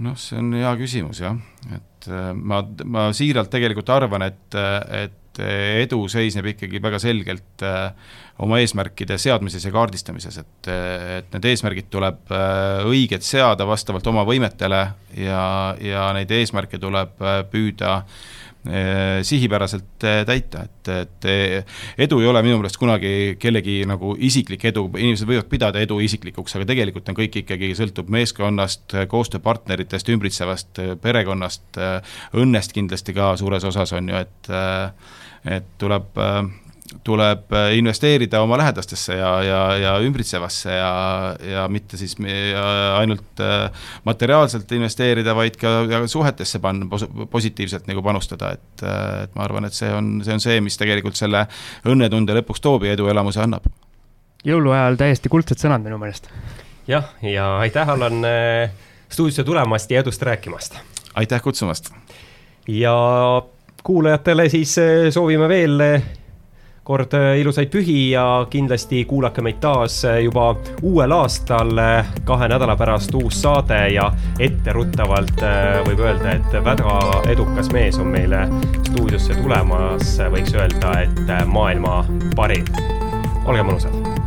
[0.00, 1.36] Noh, see on hea küsimus jah,
[1.76, 4.56] et äh, ma, ma siiralt tegelikult arvan, et,
[4.96, 7.92] et edu seisneb ikkagi väga selgelt äh,
[8.42, 10.70] oma eesmärkide seadmises ja kaardistamises, et,
[11.20, 12.32] et need eesmärgid tuleb
[12.88, 14.80] õiged seada vastavalt oma võimetele
[15.20, 15.42] ja,
[15.76, 17.20] ja neid eesmärke tuleb
[17.52, 18.39] püüda äh, Eh,
[19.24, 24.66] sihipäraselt eh, täita, et, et eh, edu ei ole minu meelest kunagi kellegi nagu isiklik
[24.68, 30.82] edu, inimesed võivad pidada edu isiklikuks, aga tegelikult on kõik ikkagi, sõltub meeskonnast, koostööpartneritest, ümbritsevast
[31.00, 31.80] perekonnast,
[32.36, 34.52] õnnest kindlasti ka suures osas on ju, et
[35.48, 36.18] et tuleb
[37.04, 40.92] tuleb äh, investeerida oma lähedastesse ja, ja, ja ümbritsevasse ja,
[41.52, 42.16] ja mitte siis
[42.96, 43.70] ainult äh,
[44.04, 46.88] materiaalselt investeerida, vaid ka suhetesse panna,
[47.30, 50.78] positiivselt nagu panustada, et, äh, et ma arvan, et see on, see on see, mis
[50.80, 51.46] tegelikult selle
[51.88, 53.66] õnnetunde lõpuks toob ja eduelamuse annab.
[54.46, 56.30] jõuluajal täiesti kuldsed sõnad minu meelest.
[56.90, 58.24] jah, ja aitäh, Allan,
[59.08, 60.80] stuudiosse tulemast ja edust rääkimast!
[61.14, 61.92] aitäh kutsumast!
[62.68, 62.94] ja
[63.82, 64.74] kuulajatele siis
[65.14, 65.78] soovime veel
[66.84, 72.48] kord äh, ilusaid pühi ja kindlasti kuulake meid taas äh, juba uuel aastal, äh, kahe
[72.48, 74.08] nädala pärast uus saade ja
[74.40, 75.44] etteruttavalt
[75.86, 76.96] võib öelda, et väga
[77.32, 78.46] edukas mees on meile
[78.88, 82.02] stuudiosse tulemas, võiks öelda, et maailma
[82.36, 82.66] parim.
[83.44, 84.19] olge mõnusad